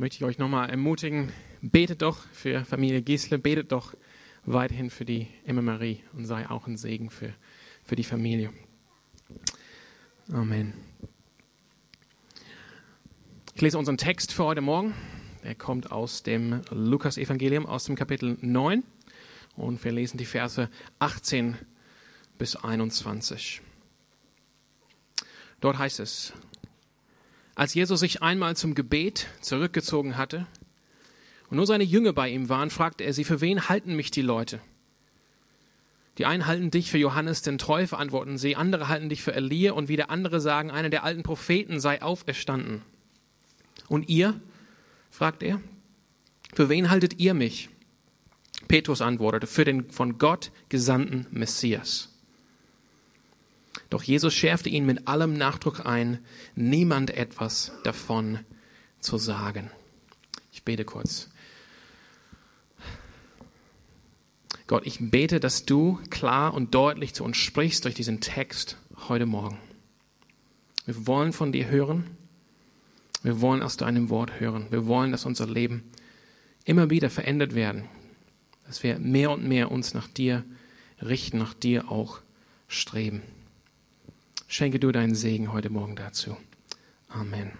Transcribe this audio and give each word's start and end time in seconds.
möchte 0.00 0.16
ich 0.16 0.24
euch 0.24 0.38
nochmal 0.38 0.70
ermutigen, 0.70 1.30
betet 1.60 2.00
doch 2.00 2.16
für 2.32 2.64
Familie 2.64 3.02
Giesle, 3.02 3.38
betet 3.38 3.70
doch 3.70 3.94
weiterhin 4.46 4.88
für 4.88 5.04
die 5.04 5.28
Emma 5.44 5.60
Marie 5.60 6.02
und 6.14 6.24
sei 6.24 6.48
auch 6.48 6.66
ein 6.66 6.78
Segen 6.78 7.10
für, 7.10 7.34
für 7.84 7.96
die 7.96 8.04
Familie. 8.04 8.50
Amen. 10.32 10.72
Ich 13.54 13.60
lese 13.60 13.76
unseren 13.76 13.98
Text 13.98 14.32
für 14.32 14.44
heute 14.44 14.62
Morgen. 14.62 14.94
Er 15.42 15.54
kommt 15.54 15.92
aus 15.92 16.22
dem 16.22 16.62
Lukas-Evangelium, 16.70 17.66
aus 17.66 17.84
dem 17.84 17.94
Kapitel 17.94 18.38
9. 18.40 18.82
Und 19.56 19.84
wir 19.84 19.92
lesen 19.92 20.16
die 20.16 20.24
Verse 20.24 20.70
18 20.98 21.58
bis 22.38 22.56
21. 22.56 23.60
Dort 25.60 25.76
heißt 25.76 26.00
es, 26.00 26.32
als 27.60 27.74
Jesus 27.74 28.00
sich 28.00 28.22
einmal 28.22 28.56
zum 28.56 28.74
Gebet 28.74 29.26
zurückgezogen 29.42 30.16
hatte 30.16 30.46
und 31.50 31.58
nur 31.58 31.66
seine 31.66 31.84
Jünger 31.84 32.14
bei 32.14 32.30
ihm 32.30 32.48
waren, 32.48 32.70
fragte 32.70 33.04
er 33.04 33.12
sie, 33.12 33.22
für 33.22 33.42
wen 33.42 33.68
halten 33.68 33.94
mich 33.94 34.10
die 34.10 34.22
Leute? 34.22 34.60
Die 36.16 36.24
einen 36.24 36.46
halten 36.46 36.70
dich 36.70 36.90
für 36.90 36.96
Johannes 36.96 37.42
den 37.42 37.58
Täufer, 37.58 37.98
antworten 37.98 38.38
sie, 38.38 38.56
andere 38.56 38.88
halten 38.88 39.10
dich 39.10 39.22
für 39.22 39.34
Elia 39.34 39.72
und 39.72 39.90
wieder 39.90 40.08
andere 40.08 40.40
sagen, 40.40 40.70
einer 40.70 40.88
der 40.88 41.04
alten 41.04 41.22
Propheten 41.22 41.80
sei 41.80 42.00
auferstanden. 42.00 42.80
Und 43.88 44.08
ihr? 44.08 44.40
fragt 45.10 45.42
er. 45.42 45.60
Für 46.54 46.70
wen 46.70 46.88
haltet 46.88 47.20
ihr 47.20 47.34
mich? 47.34 47.68
Petrus 48.68 49.02
antwortete, 49.02 49.46
für 49.46 49.66
den 49.66 49.90
von 49.90 50.16
Gott 50.16 50.50
gesandten 50.70 51.26
Messias. 51.30 52.09
Doch 53.90 54.04
Jesus 54.04 54.32
schärfte 54.32 54.68
ihn 54.68 54.86
mit 54.86 55.08
allem 55.08 55.34
Nachdruck 55.34 55.84
ein, 55.84 56.20
niemand 56.54 57.10
etwas 57.10 57.72
davon 57.82 58.38
zu 59.00 59.18
sagen. 59.18 59.70
Ich 60.52 60.62
bete 60.62 60.84
kurz. 60.84 61.28
Gott, 64.68 64.86
ich 64.86 64.98
bete, 65.00 65.40
dass 65.40 65.66
du 65.66 65.98
klar 66.10 66.54
und 66.54 66.74
deutlich 66.76 67.12
zu 67.14 67.24
uns 67.24 67.36
sprichst 67.36 67.84
durch 67.84 67.96
diesen 67.96 68.20
Text 68.20 68.76
heute 69.08 69.26
Morgen. 69.26 69.58
Wir 70.86 71.08
wollen 71.08 71.32
von 71.32 71.50
dir 71.50 71.68
hören. 71.68 72.06
Wir 73.24 73.40
wollen 73.40 73.62
aus 73.62 73.76
deinem 73.76 74.08
Wort 74.08 74.38
hören. 74.38 74.68
Wir 74.70 74.86
wollen, 74.86 75.10
dass 75.10 75.26
unser 75.26 75.48
Leben 75.48 75.90
immer 76.64 76.90
wieder 76.90 77.10
verändert 77.10 77.56
werden. 77.56 77.84
Dass 78.66 78.84
wir 78.84 79.00
mehr 79.00 79.32
und 79.32 79.44
mehr 79.44 79.72
uns 79.72 79.92
nach 79.94 80.06
dir 80.06 80.44
richten, 81.02 81.38
nach 81.38 81.54
dir 81.54 81.90
auch 81.90 82.20
streben. 82.68 83.22
Schenke 84.52 84.80
du 84.80 84.90
deinen 84.90 85.14
Segen 85.14 85.52
heute 85.52 85.70
Morgen 85.70 85.94
dazu. 85.94 86.36
Amen. 87.08 87.52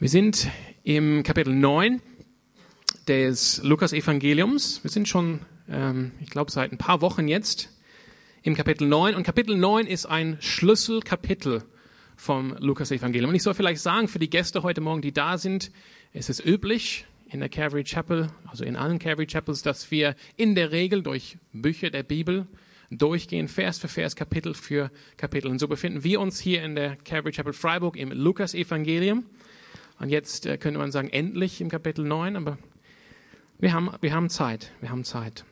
Wir 0.00 0.08
sind 0.08 0.48
im 0.82 1.22
Kapitel 1.22 1.54
9 1.54 2.02
des 3.06 3.62
Lukas-Evangeliums. 3.62 4.82
Wir 4.82 4.90
sind 4.90 5.06
schon, 5.06 5.42
ähm, 5.68 6.10
ich 6.18 6.28
glaube, 6.28 6.50
seit 6.50 6.72
ein 6.72 6.76
paar 6.76 7.02
Wochen 7.02 7.28
jetzt 7.28 7.70
im 8.42 8.56
Kapitel 8.56 8.88
9. 8.88 9.14
Und 9.14 9.22
Kapitel 9.22 9.56
9 9.56 9.86
ist 9.86 10.06
ein 10.06 10.38
Schlüsselkapitel 10.40 11.62
vom 12.16 12.56
Lukas-Evangelium. 12.58 13.28
Und 13.28 13.36
ich 13.36 13.44
soll 13.44 13.54
vielleicht 13.54 13.82
sagen, 13.82 14.08
für 14.08 14.18
die 14.18 14.28
Gäste 14.28 14.64
heute 14.64 14.80
Morgen, 14.80 15.02
die 15.02 15.12
da 15.12 15.38
sind, 15.38 15.70
es 16.12 16.28
ist 16.28 16.44
üblich 16.44 17.06
in 17.28 17.38
der 17.38 17.48
Calvary 17.48 17.84
Chapel, 17.84 18.32
also 18.48 18.64
in 18.64 18.74
allen 18.74 18.98
Calvary 18.98 19.28
Chapels, 19.28 19.62
dass 19.62 19.92
wir 19.92 20.16
in 20.36 20.56
der 20.56 20.72
Regel 20.72 21.04
durch 21.04 21.38
Bücher 21.52 21.90
der 21.90 22.02
Bibel 22.02 22.48
durchgehen, 22.90 23.48
Vers 23.48 23.78
für 23.78 23.88
Vers, 23.88 24.16
Kapitel 24.16 24.54
für 24.54 24.90
Kapitel. 25.16 25.50
Und 25.50 25.58
so 25.58 25.68
befinden 25.68 26.04
wir 26.04 26.20
uns 26.20 26.40
hier 26.40 26.62
in 26.62 26.74
der 26.74 26.96
Calvary 26.96 27.32
Chapel 27.32 27.52
Freiburg 27.52 27.96
im 27.96 28.10
Lukas-Evangelium. 28.12 29.24
Und 29.98 30.08
jetzt 30.08 30.46
äh, 30.46 30.58
könnte 30.58 30.78
man 30.78 30.90
sagen, 30.90 31.10
endlich 31.10 31.60
im 31.60 31.68
Kapitel 31.68 32.04
9, 32.04 32.36
aber 32.36 32.58
wir 33.58 33.72
haben, 33.72 33.90
wir 34.00 34.12
haben 34.12 34.30
Zeit, 34.30 34.72
wir 34.80 34.90
haben 34.90 35.04
Zeit. 35.04 35.44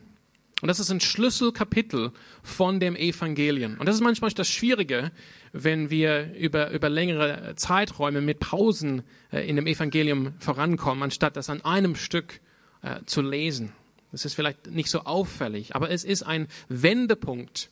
Und 0.60 0.66
das 0.66 0.80
ist 0.80 0.90
ein 0.90 1.00
Schlüsselkapitel 1.00 2.10
von 2.42 2.80
dem 2.80 2.96
Evangelium. 2.96 3.76
Und 3.78 3.86
das 3.86 3.94
ist 3.94 4.00
manchmal 4.00 4.30
das 4.32 4.48
Schwierige, 4.48 5.12
wenn 5.52 5.90
wir 5.90 6.34
über, 6.34 6.70
über 6.72 6.88
längere 6.88 7.54
Zeiträume 7.54 8.20
mit 8.20 8.40
Pausen 8.40 9.02
äh, 9.30 9.48
in 9.48 9.56
dem 9.56 9.66
Evangelium 9.66 10.32
vorankommen, 10.40 11.04
anstatt 11.04 11.36
das 11.36 11.48
an 11.48 11.64
einem 11.64 11.94
Stück 11.94 12.40
äh, 12.82 13.04
zu 13.06 13.22
lesen. 13.22 13.72
Das 14.12 14.24
ist 14.24 14.34
vielleicht 14.34 14.70
nicht 14.70 14.90
so 14.90 15.00
auffällig, 15.00 15.74
aber 15.74 15.90
es 15.90 16.04
ist 16.04 16.22
ein 16.22 16.48
Wendepunkt 16.68 17.70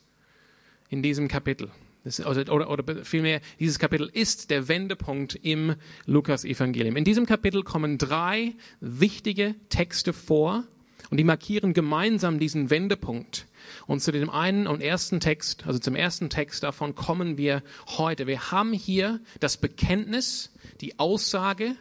in 0.88 1.02
diesem 1.02 1.28
Kapitel. 1.28 1.70
Das, 2.04 2.24
oder, 2.24 2.52
oder, 2.52 2.70
oder 2.70 3.04
vielmehr, 3.04 3.40
dieses 3.58 3.78
Kapitel 3.78 4.08
ist 4.12 4.50
der 4.50 4.68
Wendepunkt 4.68 5.34
im 5.34 5.74
Lukas-Evangelium. 6.04 6.96
In 6.96 7.04
diesem 7.04 7.26
Kapitel 7.26 7.64
kommen 7.64 7.98
drei 7.98 8.54
wichtige 8.80 9.56
Texte 9.70 10.12
vor 10.12 10.64
und 11.10 11.16
die 11.16 11.24
markieren 11.24 11.72
gemeinsam 11.72 12.38
diesen 12.38 12.70
Wendepunkt. 12.70 13.46
Und 13.86 14.00
zu 14.00 14.12
dem 14.12 14.30
einen 14.30 14.66
und 14.68 14.82
ersten 14.82 15.18
Text, 15.18 15.66
also 15.66 15.80
zum 15.80 15.96
ersten 15.96 16.30
Text 16.30 16.62
davon 16.62 16.94
kommen 16.94 17.38
wir 17.38 17.62
heute. 17.96 18.26
Wir 18.28 18.52
haben 18.52 18.72
hier 18.72 19.20
das 19.40 19.56
Bekenntnis, 19.56 20.52
die 20.80 20.98
Aussage 21.00 21.74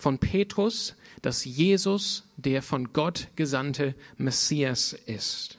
von 0.00 0.18
Petrus, 0.18 0.94
dass 1.22 1.44
Jesus 1.44 2.24
der 2.36 2.62
von 2.62 2.92
Gott 2.92 3.28
gesandte 3.36 3.94
Messias 4.16 4.92
ist. 5.06 5.58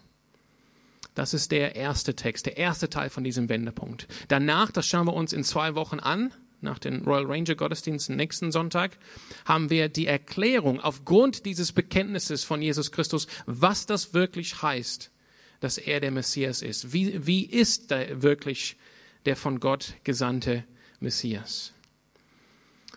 Das 1.15 1.33
ist 1.33 1.51
der 1.51 1.75
erste 1.75 2.15
Text, 2.15 2.45
der 2.45 2.57
erste 2.57 2.89
Teil 2.89 3.09
von 3.09 3.23
diesem 3.23 3.49
Wendepunkt. 3.49 4.07
Danach, 4.29 4.71
das 4.71 4.87
schauen 4.87 5.07
wir 5.07 5.13
uns 5.13 5.33
in 5.33 5.43
zwei 5.43 5.75
Wochen 5.75 5.99
an, 5.99 6.33
nach 6.61 6.79
den 6.79 7.03
Royal 7.03 7.25
Ranger 7.25 7.55
Gottesdiensten 7.55 8.15
nächsten 8.15 8.51
Sonntag, 8.51 8.97
haben 9.45 9.69
wir 9.69 9.89
die 9.89 10.07
Erklärung 10.07 10.79
aufgrund 10.79 11.45
dieses 11.45 11.71
Bekenntnisses 11.71 12.43
von 12.43 12.61
Jesus 12.61 12.91
Christus, 12.91 13.27
was 13.45 13.85
das 13.85 14.13
wirklich 14.13 14.61
heißt, 14.61 15.11
dass 15.59 15.77
er 15.77 15.99
der 15.99 16.11
Messias 16.11 16.61
ist. 16.61 16.93
Wie, 16.93 17.25
wie 17.25 17.45
ist 17.45 17.91
da 17.91 18.21
wirklich 18.21 18.77
der 19.25 19.35
von 19.35 19.59
Gott 19.59 19.95
gesandte 20.03 20.63
Messias? 20.99 21.73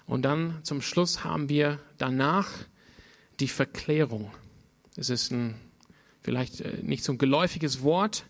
Und 0.07 0.23
dann 0.23 0.61
zum 0.63 0.83
Schluss 0.83 1.25
haben 1.25 1.49
wir 1.49 1.81
danach 1.99 2.49
die 3.41 3.49
Verklärung. 3.49 4.31
Es 4.97 5.11
ist 5.11 5.33
ein 5.33 5.57
vielleicht 6.25 6.63
äh, 6.63 6.79
nicht 6.83 7.05
so 7.05 7.13
ein 7.13 7.19
geläufiges 7.19 7.83
Wort, 7.83 8.25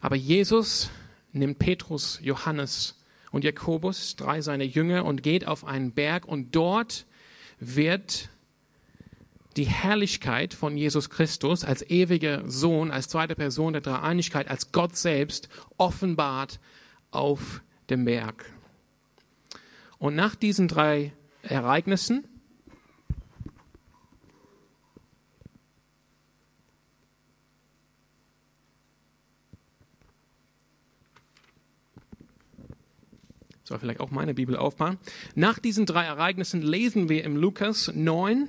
aber 0.00 0.16
Jesus 0.16 0.90
nimmt 1.32 1.58
Petrus, 1.58 2.20
Johannes 2.22 3.02
und 3.32 3.42
Jakobus, 3.42 4.16
drei 4.16 4.40
seiner 4.40 4.64
Jünger, 4.64 5.04
und 5.04 5.22
geht 5.22 5.46
auf 5.46 5.64
einen 5.64 5.92
Berg 5.92 6.26
und 6.26 6.54
dort 6.54 7.06
wird 7.58 8.28
die 9.56 9.64
Herrlichkeit 9.64 10.52
von 10.52 10.76
Jesus 10.76 11.08
Christus 11.08 11.64
als 11.64 11.88
ewiger 11.88 12.48
Sohn, 12.48 12.90
als 12.90 13.08
zweite 13.08 13.34
Person 13.34 13.72
der 13.72 13.82
Dreieinigkeit, 13.82 14.48
als 14.48 14.70
Gott 14.70 14.96
selbst 14.96 15.48
offenbart 15.78 16.60
auf 17.10 17.62
dem 17.88 18.04
Berg. 18.04 18.44
Und 19.98 20.14
nach 20.14 20.34
diesen 20.34 20.68
drei 20.68 21.12
Ereignissen 21.42 22.26
soll 33.66 33.78
vielleicht 33.78 34.00
auch 34.00 34.10
meine 34.10 34.34
Bibel 34.34 34.56
aufbauen. 34.56 34.98
Nach 35.34 35.58
diesen 35.58 35.86
drei 35.86 36.04
Ereignissen 36.04 36.62
lesen 36.62 37.08
wir 37.08 37.24
im 37.24 37.36
Lukas 37.36 37.90
9, 37.92 38.48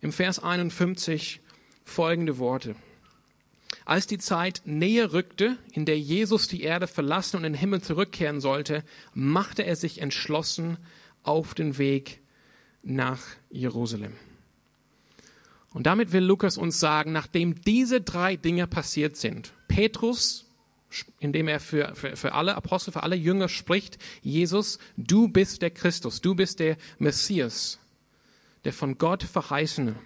im 0.00 0.12
Vers 0.12 0.38
51 0.38 1.40
folgende 1.84 2.38
Worte. 2.38 2.76
Als 3.84 4.06
die 4.06 4.18
Zeit 4.18 4.62
näher 4.64 5.12
rückte, 5.12 5.58
in 5.72 5.84
der 5.84 5.98
Jesus 5.98 6.48
die 6.48 6.62
Erde 6.62 6.86
verlassen 6.86 7.36
und 7.36 7.44
in 7.44 7.52
den 7.52 7.58
Himmel 7.58 7.82
zurückkehren 7.82 8.40
sollte, 8.40 8.82
machte 9.12 9.64
er 9.64 9.76
sich 9.76 10.00
entschlossen 10.00 10.78
auf 11.22 11.54
den 11.54 11.76
Weg 11.76 12.20
nach 12.82 13.20
Jerusalem. 13.50 14.12
Und 15.72 15.86
damit 15.86 16.12
will 16.12 16.22
Lukas 16.22 16.56
uns 16.56 16.78
sagen, 16.78 17.12
nachdem 17.12 17.60
diese 17.62 18.00
drei 18.00 18.36
Dinge 18.36 18.66
passiert 18.66 19.16
sind, 19.16 19.52
Petrus, 19.68 20.46
indem 21.18 21.48
er 21.48 21.60
für, 21.60 21.94
für, 21.94 22.16
für 22.16 22.32
alle 22.32 22.54
Apostel, 22.54 22.92
für 22.92 23.02
alle 23.02 23.16
Jünger 23.16 23.48
spricht, 23.48 23.98
Jesus, 24.22 24.78
du 24.96 25.28
bist 25.28 25.62
der 25.62 25.70
Christus, 25.70 26.20
du 26.20 26.34
bist 26.34 26.60
der 26.60 26.76
Messias, 26.98 27.80
der 28.64 28.72
von 28.72 28.96
Gott 28.98 29.24
verheißene. 29.24 29.96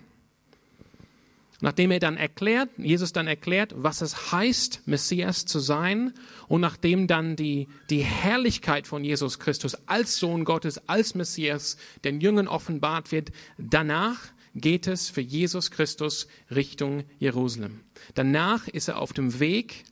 Nachdem 1.60 1.90
er 1.90 1.99
dann 1.99 2.16
erklärt, 2.16 2.70
Jesus 2.76 3.12
dann 3.12 3.26
erklärt, 3.26 3.75
was 3.76 4.00
es 4.00 4.31
heißt, 4.31 4.82
Messias 4.87 5.44
zu 5.44 5.58
sein, 5.58 6.14
und 6.46 6.60
nachdem 6.60 7.08
dann 7.08 7.34
die, 7.34 7.66
die 7.90 8.05
Herrlichkeit 8.05 8.87
von 8.87 9.02
Jesus 9.02 9.40
Christus 9.40 9.76
als 9.87 10.16
Sohn 10.19 10.44
Gottes, 10.44 10.88
als 10.88 11.16
Messias 11.16 11.76
den 12.05 12.20
Jüngern 12.20 12.46
offenbart 12.46 13.10
wird, 13.10 13.32
danach 13.58 14.19
geht 14.55 14.87
es 14.87 15.10
für 15.10 15.20
Jesus 15.20 15.70
Christus 15.72 16.28
Richtung 16.50 17.05
Jerusalem. 17.19 17.81
Danach 18.14 18.69
ist 18.69 18.88
er 18.88 18.99
auf 18.99 19.12
dem 19.12 19.40
Weg 19.40 19.84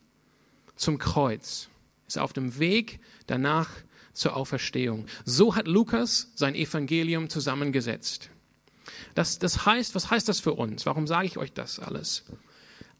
zum 0.76 0.98
Kreuz, 0.98 1.68
ist 2.06 2.18
auf 2.18 2.32
dem 2.32 2.58
Weg 2.60 3.00
danach 3.26 3.70
zur 4.12 4.36
Auferstehung. 4.36 5.06
So 5.24 5.56
hat 5.56 5.66
Lukas 5.66 6.30
sein 6.36 6.54
Evangelium 6.54 7.28
zusammengesetzt. 7.28 8.30
Das, 9.14 9.38
das 9.38 9.66
heißt, 9.66 9.94
was 9.94 10.10
heißt 10.10 10.28
das 10.28 10.40
für 10.40 10.54
uns? 10.54 10.86
Warum 10.86 11.06
sage 11.06 11.26
ich 11.26 11.38
euch 11.38 11.52
das 11.52 11.78
alles? 11.78 12.24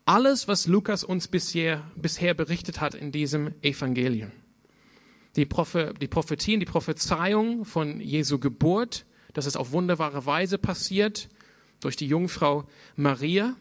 Alles, 0.05 0.47
was 0.47 0.67
Lukas 0.67 1.05
uns 1.05 1.29
bisher, 1.29 1.83
bisher 1.97 2.35
berichtet 2.35 2.81
hat 2.81 2.95
in 2.95 3.13
diesem 3.13 3.55
Evangelium. 3.63 4.31
Die, 5.35 5.47
Prophe, 5.47 5.95
die 6.01 6.07
Prophetien, 6.07 6.61
die 6.61 6.67
Prophezeiung 6.67 7.65
von 7.65 8.01
Jesu 8.01 8.39
Geburt, 8.39 9.05
dass 9.35 9.47
es 9.47 9.57
auf 9.57 9.73
wunderbare 9.73 10.25
Weise 10.25 10.59
passiert, 10.59 11.29
durch 11.81 11.97
die 11.97 12.07
Jungfrau 12.07 12.69
Maria, 12.95 13.57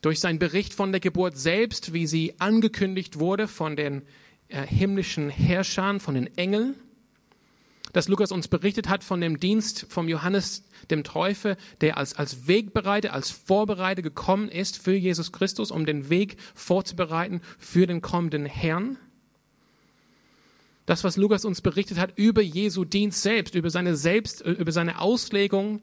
durch 0.00 0.20
seinen 0.20 0.38
Bericht 0.38 0.74
von 0.74 0.92
der 0.92 1.00
Geburt 1.00 1.38
selbst, 1.38 1.92
wie 1.92 2.06
sie 2.06 2.34
angekündigt 2.38 3.18
wurde 3.18 3.46
von 3.46 3.76
den 3.76 4.02
äh, 4.48 4.66
himmlischen 4.66 5.30
Herrschern, 5.30 6.00
von 6.00 6.14
den 6.14 6.36
Engeln, 6.36 6.74
dass 7.92 8.08
Lukas 8.08 8.32
uns 8.32 8.48
berichtet 8.48 8.88
hat 8.88 9.04
von 9.04 9.20
dem 9.20 9.38
Dienst 9.38 9.86
vom 9.88 10.08
Johannes 10.08 10.64
dem 10.90 11.04
Täufer, 11.04 11.56
der 11.80 11.96
als, 11.96 12.14
als 12.14 12.46
Wegbereiter, 12.46 13.12
als 13.12 13.30
Vorbereiter 13.30 14.02
gekommen 14.02 14.48
ist 14.48 14.82
für 14.82 14.94
Jesus 14.94 15.32
Christus, 15.32 15.70
um 15.70 15.86
den 15.86 16.10
Weg 16.10 16.36
vorzubereiten 16.54 17.40
für 17.58 17.86
den 17.86 18.00
kommenden 18.00 18.46
Herrn. 18.46 18.98
Das, 20.86 21.02
was 21.02 21.16
Lukas 21.16 21.44
uns 21.44 21.62
berichtet 21.62 21.98
hat 21.98 22.12
über 22.16 22.42
Jesu 22.42 22.84
Dienst 22.84 23.22
selbst, 23.22 23.54
über 23.54 23.70
seine 23.70 23.96
selbst, 23.96 24.42
über 24.42 24.72
seine 24.72 25.00
Auslegung 25.00 25.80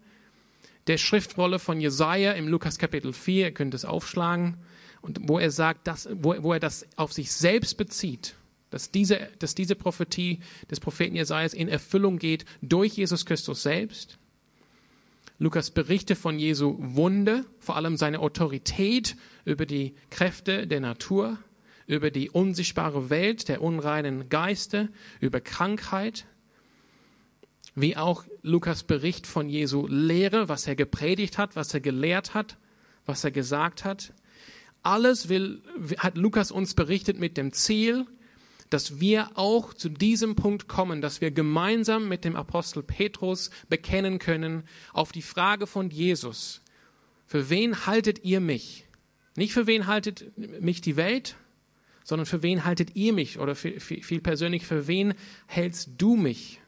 der 0.88 0.98
Schriftrolle 0.98 1.60
von 1.60 1.80
Jesaja 1.80 2.34
im 2.34 2.48
Lukas 2.48 2.78
Kapitel 2.78 3.14
4, 3.14 3.48
ihr 3.48 3.52
könnt 3.52 3.74
es 3.74 3.86
aufschlagen, 3.86 4.58
und 5.02 5.20
wo 5.24 5.40
er 5.40 5.52
sagt, 5.52 5.88
dass, 5.88 6.08
wo, 6.14 6.36
wo 6.44 6.54
er 6.54 6.60
das 6.60 6.86
auf 6.96 7.12
sich 7.12 7.32
selbst 7.32 7.78
bezieht, 7.78 8.36
dass 8.70 8.92
diese, 8.92 9.30
dass 9.40 9.56
diese 9.56 9.76
Prophetie 9.76 10.40
des 10.70 10.80
Propheten 10.80 11.16
Jesajas 11.16 11.54
in 11.54 11.68
Erfüllung 11.68 12.20
geht 12.20 12.46
durch 12.62 12.94
Jesus 12.94 13.26
Christus 13.26 13.64
selbst. 13.64 14.18
Lukas 15.42 15.72
berichte 15.72 16.16
von 16.16 16.38
Jesu 16.38 16.76
Wunde, 16.78 17.46
vor 17.58 17.76
allem 17.76 17.98
seine 17.98 18.20
Autorität 18.20 19.16
über 19.44 19.66
die 19.66 19.96
Kräfte 20.12 20.68
der 20.68 20.82
Natur, 20.82 21.40
über 21.88 22.12
die 22.12 22.30
unsichtbare 22.30 23.10
Welt 23.10 23.48
der 23.48 23.64
unreinen 23.64 24.30
Geister, 24.30 24.88
über 25.20 25.42
Krankheit, 25.42 26.28
wie 27.74 27.98
auch 27.98 28.24
Lukas 28.44 28.84
Bericht 28.84 29.26
von 29.26 29.50
Jesu 29.50 29.88
Lehre, 29.88 30.48
was 30.48 30.68
er 30.68 30.76
gepredigt 30.76 31.40
hat, 31.40 31.56
was 31.56 31.74
er 31.74 31.80
gelehrt 31.80 32.36
hat, 32.36 32.60
was 33.08 33.24
er 33.24 33.32
gesagt 33.32 33.84
hat. 33.84 34.14
Alles 34.84 35.28
will, 35.28 35.64
hat 35.98 36.20
Lukas 36.20 36.52
uns 36.52 36.76
berichtet 36.76 37.18
mit 37.18 37.36
dem 37.36 37.52
Ziel, 37.52 38.06
dass 38.72 39.00
wir 39.00 39.30
auch 39.36 39.74
zu 39.74 39.90
diesem 39.90 40.36
Punkt 40.36 40.68
kommen, 40.68 41.02
dass 41.02 41.22
wir 41.22 41.30
gemeinsam 41.30 42.10
mit 42.10 42.26
dem 42.26 42.36
Apostel 42.36 42.82
Petrus 42.82 43.52
bekennen 43.70 44.18
können 44.18 44.64
auf 44.94 45.12
die 45.12 45.22
Frage 45.22 45.68
von 45.68 45.92
Jesus. 45.92 46.62
Für 47.28 47.50
wen 47.52 47.86
haltet 47.86 48.24
ihr 48.24 48.40
mich? 48.40 48.88
Nicht 49.36 49.54
für 49.54 49.68
wen 49.68 49.86
haltet 49.86 50.36
mich 50.38 50.82
die 50.82 50.96
Welt, 50.96 51.36
sondern 52.04 52.26
für 52.26 52.42
wen 52.42 52.66
haltet 52.66 52.96
ihr 52.96 53.14
mich? 53.14 53.38
Oder 53.38 53.54
viel, 53.56 53.80
viel 53.80 54.22
persönlich, 54.22 54.66
für 54.66 54.88
wen 54.88 55.14
hältst 55.46 55.92
du 56.00 56.16
mich? 56.16 56.62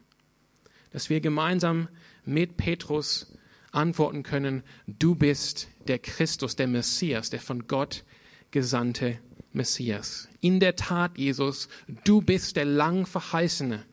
dass 0.94 1.10
wir 1.10 1.20
gemeinsam 1.20 1.90
mit 2.24 2.56
Petrus 2.56 3.36
antworten 3.72 4.24
können, 4.24 4.64
du 4.88 5.16
bist 5.16 5.68
der 5.88 6.00
Christus, 6.00 6.56
der 6.56 6.68
Messias, 6.68 7.30
der 7.32 7.42
von 7.42 7.68
Gott 7.68 8.06
gesandte 8.52 9.20
Messias. 9.54 10.28
In 10.42 10.60
der 10.60 10.76
Tat, 10.76 11.18
Jesus, 11.18 11.70
du 12.04 12.22
bist 12.22 12.56
der 12.56 12.66
lang 12.66 13.06
verheißene, 13.06 13.86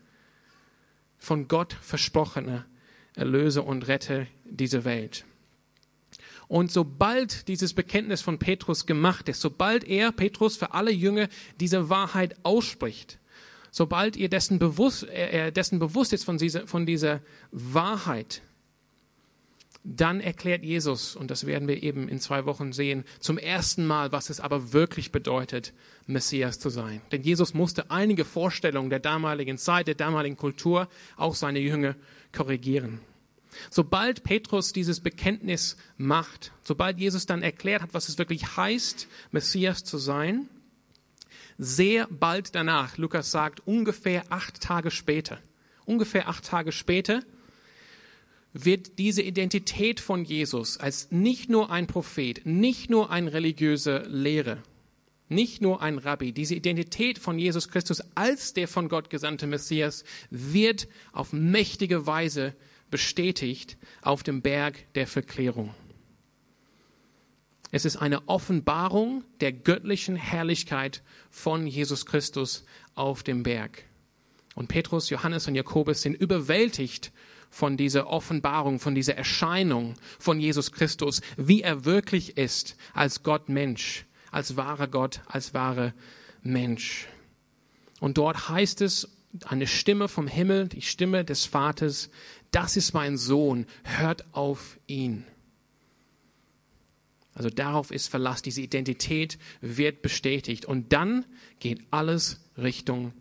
von 1.18 1.48
Gott 1.48 1.76
versprochene 1.80 2.64
Erlöser 3.14 3.66
und 3.66 3.86
Retter 3.86 4.26
dieser 4.44 4.84
Welt. 4.84 5.24
Und 6.48 6.72
sobald 6.72 7.46
dieses 7.46 7.74
Bekenntnis 7.74 8.22
von 8.22 8.38
Petrus 8.38 8.86
gemacht 8.86 9.28
ist, 9.28 9.40
sobald 9.40 9.84
er, 9.84 10.10
Petrus, 10.10 10.56
für 10.56 10.72
alle 10.72 10.90
Jünger 10.90 11.28
diese 11.60 11.88
Wahrheit 11.90 12.34
ausspricht, 12.42 13.20
sobald 13.70 14.16
ihr 14.16 14.28
dessen 14.28 14.58
bewusst, 14.58 15.04
er 15.04 15.52
dessen 15.52 15.78
bewusst 15.78 16.12
ist 16.12 16.24
von 16.24 16.38
dieser, 16.38 16.66
von 16.66 16.86
dieser 16.86 17.20
Wahrheit, 17.52 18.42
dann 19.82 20.20
erklärt 20.20 20.62
Jesus, 20.62 21.16
und 21.16 21.30
das 21.30 21.46
werden 21.46 21.66
wir 21.66 21.82
eben 21.82 22.08
in 22.08 22.20
zwei 22.20 22.44
Wochen 22.44 22.72
sehen, 22.72 23.04
zum 23.18 23.38
ersten 23.38 23.86
Mal, 23.86 24.12
was 24.12 24.28
es 24.28 24.38
aber 24.38 24.72
wirklich 24.72 25.10
bedeutet, 25.10 25.72
Messias 26.06 26.58
zu 26.58 26.68
sein. 26.68 27.00
Denn 27.12 27.22
Jesus 27.22 27.54
musste 27.54 27.90
einige 27.90 28.24
Vorstellungen 28.26 28.90
der 28.90 28.98
damaligen 28.98 29.56
Zeit, 29.56 29.86
der 29.86 29.94
damaligen 29.94 30.36
Kultur, 30.36 30.88
auch 31.16 31.34
seine 31.34 31.60
Jünger 31.60 31.96
korrigieren. 32.32 33.00
Sobald 33.70 34.22
Petrus 34.22 34.72
dieses 34.72 35.00
Bekenntnis 35.00 35.76
macht, 35.96 36.52
sobald 36.62 36.98
Jesus 36.98 37.26
dann 37.26 37.42
erklärt 37.42 37.82
hat, 37.82 37.94
was 37.94 38.08
es 38.08 38.18
wirklich 38.18 38.56
heißt, 38.56 39.08
Messias 39.32 39.82
zu 39.84 39.98
sein, 39.98 40.48
sehr 41.58 42.06
bald 42.10 42.54
danach, 42.54 42.96
Lukas 42.96 43.30
sagt 43.30 43.66
ungefähr 43.66 44.24
acht 44.30 44.60
Tage 44.60 44.90
später, 44.90 45.38
ungefähr 45.84 46.28
acht 46.28 46.44
Tage 46.44 46.72
später, 46.72 47.22
wird 48.52 48.98
diese 48.98 49.22
Identität 49.22 50.00
von 50.00 50.24
Jesus 50.24 50.76
als 50.76 51.10
nicht 51.10 51.48
nur 51.48 51.70
ein 51.70 51.86
Prophet, 51.86 52.44
nicht 52.44 52.90
nur 52.90 53.10
ein 53.10 53.28
religiöser 53.28 54.04
Lehrer, 54.08 54.58
nicht 55.28 55.62
nur 55.62 55.80
ein 55.82 55.98
Rabbi, 55.98 56.32
diese 56.32 56.56
Identität 56.56 57.18
von 57.18 57.38
Jesus 57.38 57.68
Christus 57.68 58.02
als 58.16 58.52
der 58.52 58.66
von 58.66 58.88
Gott 58.88 59.10
gesandte 59.10 59.46
Messias 59.46 60.04
wird 60.30 60.88
auf 61.12 61.32
mächtige 61.32 62.06
Weise 62.06 62.54
bestätigt 62.90 63.76
auf 64.02 64.24
dem 64.24 64.42
Berg 64.42 64.92
der 64.94 65.06
Verklärung. 65.06 65.72
Es 67.72 67.84
ist 67.84 67.96
eine 67.96 68.28
Offenbarung 68.28 69.22
der 69.40 69.52
göttlichen 69.52 70.16
Herrlichkeit 70.16 71.02
von 71.30 71.68
Jesus 71.68 72.04
Christus 72.04 72.64
auf 72.96 73.22
dem 73.22 73.44
Berg. 73.44 73.84
Und 74.56 74.66
Petrus, 74.66 75.08
Johannes 75.08 75.46
und 75.46 75.54
Jakobus 75.54 76.02
sind 76.02 76.14
überwältigt 76.14 77.12
von 77.50 77.76
dieser 77.76 78.06
Offenbarung, 78.06 78.78
von 78.78 78.94
dieser 78.94 79.16
Erscheinung 79.16 79.94
von 80.18 80.40
Jesus 80.40 80.72
Christus, 80.72 81.20
wie 81.36 81.62
er 81.62 81.84
wirklich 81.84 82.36
ist 82.36 82.76
als 82.94 83.22
Gott 83.22 83.48
Mensch, 83.48 84.06
als 84.30 84.56
wahrer 84.56 84.86
Gott, 84.86 85.20
als 85.26 85.52
wahrer 85.52 85.92
Mensch. 86.42 87.08
Und 87.98 88.16
dort 88.16 88.48
heißt 88.48 88.80
es, 88.80 89.08
eine 89.44 89.66
Stimme 89.66 90.08
vom 90.08 90.26
Himmel, 90.26 90.68
die 90.68 90.82
Stimme 90.82 91.24
des 91.24 91.44
Vaters, 91.44 92.10
das 92.50 92.76
ist 92.76 92.94
mein 92.94 93.16
Sohn, 93.16 93.66
hört 93.84 94.24
auf 94.34 94.78
ihn. 94.86 95.24
Also 97.34 97.48
darauf 97.48 97.90
ist 97.90 98.08
Verlass, 98.08 98.42
diese 98.42 98.60
Identität 98.60 99.38
wird 99.60 100.02
bestätigt. 100.02 100.66
Und 100.66 100.92
dann 100.92 101.24
geht 101.60 101.80
alles 101.90 102.40
Richtung 102.56 103.12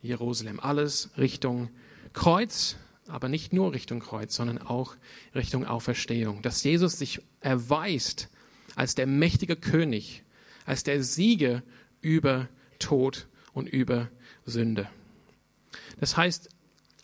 Jerusalem, 0.00 0.58
alles 0.58 1.10
Richtung 1.18 1.68
Kreuz, 2.12 2.76
aber 3.08 3.28
nicht 3.28 3.52
nur 3.52 3.72
Richtung 3.72 4.00
Kreuz, 4.00 4.34
sondern 4.34 4.58
auch 4.58 4.96
Richtung 5.34 5.64
Auferstehung. 5.64 6.42
Dass 6.42 6.62
Jesus 6.62 6.98
sich 6.98 7.20
erweist 7.40 8.28
als 8.74 8.94
der 8.94 9.06
mächtige 9.06 9.56
König, 9.56 10.22
als 10.64 10.82
der 10.84 11.02
Sieger 11.02 11.62
über 12.00 12.48
Tod 12.78 13.26
und 13.52 13.68
über 13.68 14.08
Sünde. 14.44 14.88
Das 16.00 16.16
heißt, 16.16 16.48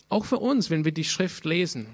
auch 0.09 0.25
für 0.25 0.37
uns, 0.37 0.69
wenn 0.69 0.85
wir 0.85 0.91
die 0.91 1.03
Schrift 1.03 1.45
lesen, 1.45 1.87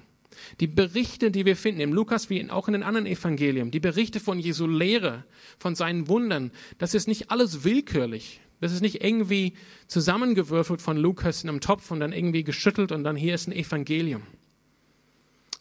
die 0.59 0.67
Berichte, 0.67 1.31
die 1.31 1.45
wir 1.45 1.55
finden 1.55 1.81
im 1.81 1.93
Lukas 1.93 2.29
wie 2.29 2.49
auch 2.49 2.67
in 2.67 2.73
den 2.73 2.83
anderen 2.83 3.05
Evangelien, 3.05 3.71
die 3.71 3.79
Berichte 3.79 4.19
von 4.19 4.39
Jesu 4.39 4.67
Lehre, 4.67 5.23
von 5.57 5.75
seinen 5.75 6.07
Wundern, 6.07 6.51
das 6.77 6.93
ist 6.93 7.07
nicht 7.07 7.31
alles 7.31 7.63
willkürlich. 7.63 8.41
Das 8.61 8.71
ist 8.71 8.81
nicht 8.81 9.03
irgendwie 9.03 9.53
zusammengewürfelt 9.87 10.81
von 10.81 10.95
Lukas 10.95 11.43
in 11.43 11.49
einem 11.49 11.61
Topf 11.61 11.89
und 11.91 11.99
dann 11.99 12.13
irgendwie 12.13 12.43
geschüttelt 12.43 12.91
und 12.91 13.03
dann 13.03 13.15
hier 13.15 13.35
ist 13.35 13.47
ein 13.47 13.53
Evangelium. 13.53 14.21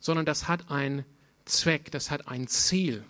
Sondern 0.00 0.26
das 0.26 0.48
hat 0.48 0.70
einen 0.70 1.04
Zweck, 1.46 1.90
das 1.90 2.10
hat 2.10 2.28
ein 2.28 2.46
Ziel. 2.46 3.02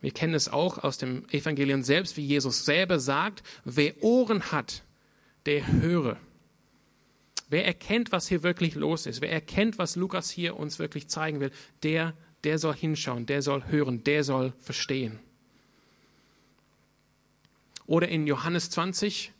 Wir 0.00 0.12
kennen 0.12 0.34
es 0.34 0.48
auch 0.48 0.78
aus 0.78 0.98
dem 0.98 1.28
Evangelium 1.30 1.82
selbst, 1.82 2.16
wie 2.16 2.24
Jesus 2.24 2.64
selber 2.64 3.00
sagt, 3.00 3.42
wer 3.64 4.02
Ohren 4.02 4.52
hat, 4.52 4.84
der 5.44 5.66
höre. 5.66 6.16
Wer 7.48 7.66
erkennt, 7.66 8.12
was 8.12 8.28
hier 8.28 8.44
wirklich 8.44 8.76
los 8.76 9.06
ist, 9.06 9.20
wer 9.20 9.30
erkennt, 9.30 9.78
was 9.78 9.96
Lukas 9.96 10.30
hier 10.30 10.56
uns 10.56 10.78
wirklich 10.78 11.08
zeigen 11.08 11.40
will, 11.40 11.50
der, 11.82 12.14
der 12.44 12.58
soll 12.58 12.74
hinschauen, 12.74 13.26
der 13.26 13.42
soll 13.42 13.64
hören, 13.66 14.04
der 14.04 14.24
soll 14.24 14.52
verstehen. 14.60 15.18
Oder 17.86 18.08
in 18.08 18.26
Johannes 18.26 18.70
20, 18.70 19.32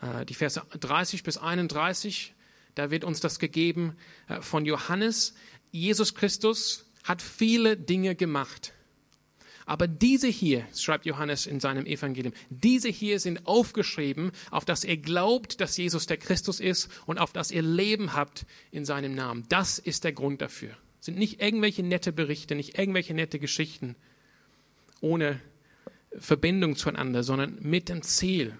äh, 0.00 0.24
die 0.26 0.34
Verse 0.34 0.60
30 0.80 1.22
bis 1.22 1.38
31, 1.38 2.34
da 2.74 2.90
wird 2.90 3.04
uns 3.04 3.20
das 3.20 3.38
gegeben 3.38 3.96
äh, 4.28 4.40
von 4.40 4.64
Johannes. 4.64 5.34
Jesus 5.70 6.14
Christus 6.14 6.86
hat 7.04 7.22
viele 7.22 7.76
Dinge 7.76 8.14
gemacht. 8.14 8.72
Aber 9.66 9.88
diese 9.88 10.28
hier, 10.28 10.66
schreibt 10.76 11.06
Johannes 11.06 11.46
in 11.46 11.58
seinem 11.58 11.86
Evangelium, 11.86 12.34
diese 12.50 12.88
hier 12.88 13.18
sind 13.18 13.46
aufgeschrieben, 13.46 14.30
auf 14.50 14.64
dass 14.64 14.84
ihr 14.84 14.98
glaubt, 14.98 15.60
dass 15.60 15.76
Jesus 15.76 16.06
der 16.06 16.18
Christus 16.18 16.60
ist 16.60 16.90
und 17.06 17.18
auf 17.18 17.32
dass 17.32 17.50
ihr 17.50 17.62
Leben 17.62 18.12
habt 18.12 18.44
in 18.70 18.84
seinem 18.84 19.14
Namen. 19.14 19.46
Das 19.48 19.78
ist 19.78 20.04
der 20.04 20.12
Grund 20.12 20.42
dafür. 20.42 20.76
Es 21.00 21.06
sind 21.06 21.18
nicht 21.18 21.40
irgendwelche 21.40 21.82
nette 21.82 22.12
Berichte, 22.12 22.54
nicht 22.54 22.78
irgendwelche 22.78 23.14
nette 23.14 23.38
Geschichten 23.38 23.96
ohne 25.00 25.40
Verbindung 26.18 26.76
zueinander, 26.76 27.22
sondern 27.22 27.58
mit 27.60 27.88
dem 27.88 28.02
Ziel, 28.02 28.56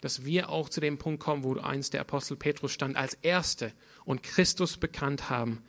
dass 0.00 0.24
wir 0.24 0.48
auch 0.50 0.68
zu 0.68 0.80
dem 0.80 0.98
Punkt 0.98 1.22
kommen, 1.22 1.42
wo 1.42 1.56
einst 1.56 1.92
der 1.92 2.00
Apostel 2.00 2.36
Petrus 2.36 2.72
stand, 2.72 2.96
als 2.96 3.14
Erste 3.14 3.72
und 4.04 4.22
Christus 4.22 4.76
bekannt 4.76 5.28
haben, 5.28 5.62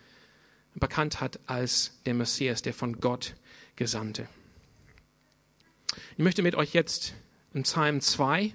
bekannt 0.75 1.19
hat 1.19 1.39
als 1.47 1.99
der 2.05 2.13
Messias, 2.13 2.61
der 2.61 2.73
von 2.73 2.99
Gott 2.99 3.35
Gesandte. 3.75 4.27
Ich 6.11 6.23
möchte 6.23 6.43
mit 6.43 6.55
euch 6.55 6.73
jetzt 6.73 7.15
in 7.53 7.63
Psalm 7.63 8.01
2 8.01 8.53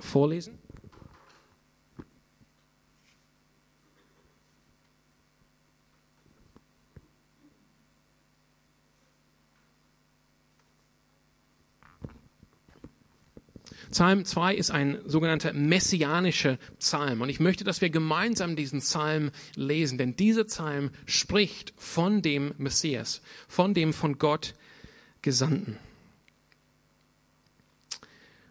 vorlesen. 0.00 0.58
Psalm 13.92 14.24
2 14.24 14.54
ist 14.54 14.70
ein 14.70 14.98
sogenannter 15.04 15.52
messianischer 15.52 16.56
Psalm. 16.78 17.20
Und 17.20 17.28
ich 17.28 17.40
möchte, 17.40 17.62
dass 17.62 17.82
wir 17.82 17.90
gemeinsam 17.90 18.56
diesen 18.56 18.80
Psalm 18.80 19.30
lesen, 19.54 19.98
denn 19.98 20.16
dieser 20.16 20.44
Psalm 20.44 20.90
spricht 21.04 21.74
von 21.76 22.22
dem 22.22 22.54
Messias, 22.56 23.20
von 23.48 23.74
dem 23.74 23.92
von 23.92 24.16
Gott 24.16 24.54
Gesandten. 25.20 25.76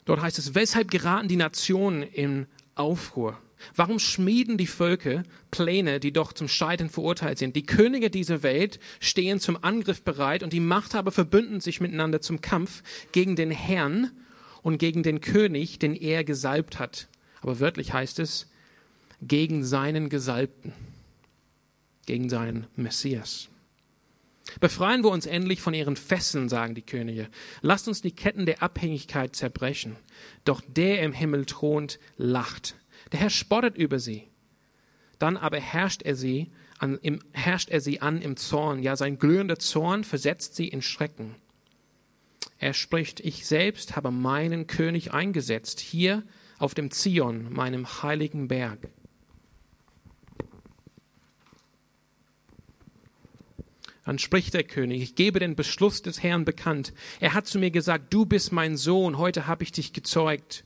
Dort 0.05 0.21
heißt 0.21 0.38
es, 0.38 0.53
weshalb 0.53 0.91
geraten 0.91 1.27
die 1.27 1.38
Nationen 1.38 2.03
in 2.03 2.45
Aufruhr? 2.75 3.39
Warum 3.75 3.98
schmieden 3.98 4.60
die 4.60 4.67
Völker 4.67 5.24
Pläne, 5.50 6.00
die 6.00 6.13
doch 6.13 6.33
zum 6.33 6.50
Scheitern 6.50 6.89
verurteilt 6.89 7.39
sind? 7.39 7.55
Die 7.55 7.65
Könige 7.65 8.12
dieser 8.12 8.43
Welt 8.43 8.79
stehen 9.00 9.39
zum 9.39 9.63
Angriff 9.63 10.03
bereit 10.03 10.43
und 10.43 10.53
die 10.53 10.60
Machthaber 10.60 11.12
verbünden 11.12 11.62
sich 11.62 11.81
miteinander 11.81 12.21
zum 12.21 12.41
Kampf 12.41 12.83
gegen 13.12 13.36
den 13.36 13.50
Herrn 13.50 14.12
und 14.62 14.77
gegen 14.77 15.03
den 15.03 15.22
König, 15.22 15.80
den 15.80 15.96
er 15.96 16.24
gesalbt 16.24 16.80
hat. 16.80 17.08
Aber 17.41 17.60
wörtlich 17.60 17.94
heißt 17.94 18.20
es, 18.20 18.48
gegen 19.22 19.63
seinen 19.63 20.10
Gesalbten, 20.10 20.74
gegen 22.06 22.30
seinen 22.30 22.68
Messias. 22.75 23.50
Befreien 24.60 25.03
wir 25.03 25.12
uns 25.12 25.25
endlich 25.25 25.62
von 25.62 25.74
ihren 25.74 25.96
Fesseln, 25.96 26.50
sagen 26.50 26.75
die 26.75 26.82
Könige. 26.82 27.30
Lasst 27.62 27.88
uns 27.88 28.01
die 28.01 28.12
Ketten 28.12 28.46
der 28.46 28.62
Abhängigkeit 28.62 29.36
zerbrechen. 29.36 29.96
Doch 30.44 30.62
der 30.68 31.01
im 31.03 31.13
Himmel 31.13 31.46
thront, 31.46 32.00
lacht. 32.18 32.75
Der 33.12 33.20
Herr 33.20 33.30
spottet 33.30 33.77
über 33.77 34.00
sie. 34.00 34.27
Dann 35.20 35.38
aber 35.38 35.60
herrscht 35.60 36.01
er 36.01 36.15
sie 36.15 36.51
an, 36.80 36.98
im, 37.01 37.22
herrscht 37.32 37.70
er 37.70 37.80
sie 37.80 38.01
an 38.01 38.22
im 38.22 38.38
Zorn. 38.38 38.82
Ja, 38.82 38.96
sein 38.96 39.20
glühender 39.20 39.60
Zorn 39.60 40.03
versetzt 40.03 40.56
sie 40.56 40.68
in 40.68 40.82
Schrecken. 40.82 41.36
Er 42.62 42.74
spricht, 42.74 43.20
ich 43.22 43.48
selbst 43.48 43.96
habe 43.96 44.12
meinen 44.12 44.68
König 44.68 45.12
eingesetzt, 45.12 45.80
hier 45.80 46.22
auf 46.60 46.75
dem 46.75 46.91
Zion, 46.91 47.51
meinem 47.51 48.03
heiligen 48.03 48.48
Berg. 48.48 48.88
Dann 54.06 54.20
spricht 54.20 54.53
der 54.53 54.63
König, 54.63 55.01
ich 55.01 55.15
gebe 55.15 55.39
den 55.39 55.56
Beschluss 55.56 56.03
des 56.03 56.22
Herrn 56.22 56.46
bekannt. 56.46 56.94
Er 57.20 57.34
hat 57.34 57.48
zu 57.48 57.58
mir 57.58 57.72
gesagt, 57.72 58.13
du 58.13 58.27
bist 58.27 58.51
mein 58.51 58.77
Sohn, 58.77 59.18
heute 59.18 59.48
habe 59.48 59.63
ich 59.63 59.72
dich 59.72 59.91
gezeugt. 59.91 60.63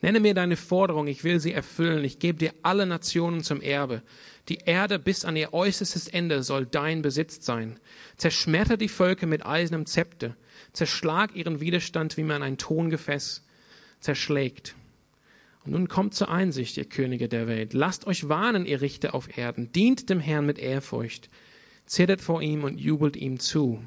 Nenne 0.00 0.20
mir 0.20 0.32
deine 0.32 0.56
Forderung, 0.56 1.06
ich 1.06 1.24
will 1.24 1.40
sie 1.40 1.52
erfüllen. 1.52 2.02
Ich 2.04 2.18
gebe 2.18 2.38
dir 2.38 2.54
alle 2.62 2.86
Nationen 2.86 3.42
zum 3.42 3.60
Erbe. 3.60 4.02
Die 4.48 4.60
Erde 4.64 4.98
bis 4.98 5.26
an 5.26 5.36
ihr 5.36 5.52
äußerstes 5.52 6.08
Ende 6.08 6.42
soll 6.42 6.64
dein 6.64 7.02
Besitz 7.02 7.44
sein. 7.44 7.78
Zerschmetter 8.16 8.78
die 8.78 8.88
Völker 8.88 9.26
mit 9.26 9.44
eisernem 9.44 9.84
Zepter. 9.84 10.36
Zerschlag 10.72 11.34
ihren 11.34 11.60
Widerstand, 11.60 12.16
wie 12.16 12.22
man 12.22 12.42
ein 12.42 12.58
Tongefäß 12.58 13.44
zerschlägt. 14.00 14.74
Und 15.64 15.72
nun 15.72 15.88
kommt 15.88 16.14
zur 16.14 16.30
Einsicht, 16.30 16.76
ihr 16.76 16.86
Könige 16.86 17.28
der 17.28 17.46
Welt. 17.46 17.74
Lasst 17.74 18.06
euch 18.06 18.28
warnen, 18.28 18.64
ihr 18.64 18.80
Richter 18.80 19.14
auf 19.14 19.36
Erden. 19.36 19.72
Dient 19.72 20.08
dem 20.08 20.20
Herrn 20.20 20.46
mit 20.46 20.58
Ehrfurcht. 20.58 21.28
Zittert 21.84 22.20
vor 22.20 22.40
ihm 22.40 22.64
und 22.64 22.80
jubelt 22.80 23.16
ihm 23.16 23.38
zu. 23.38 23.82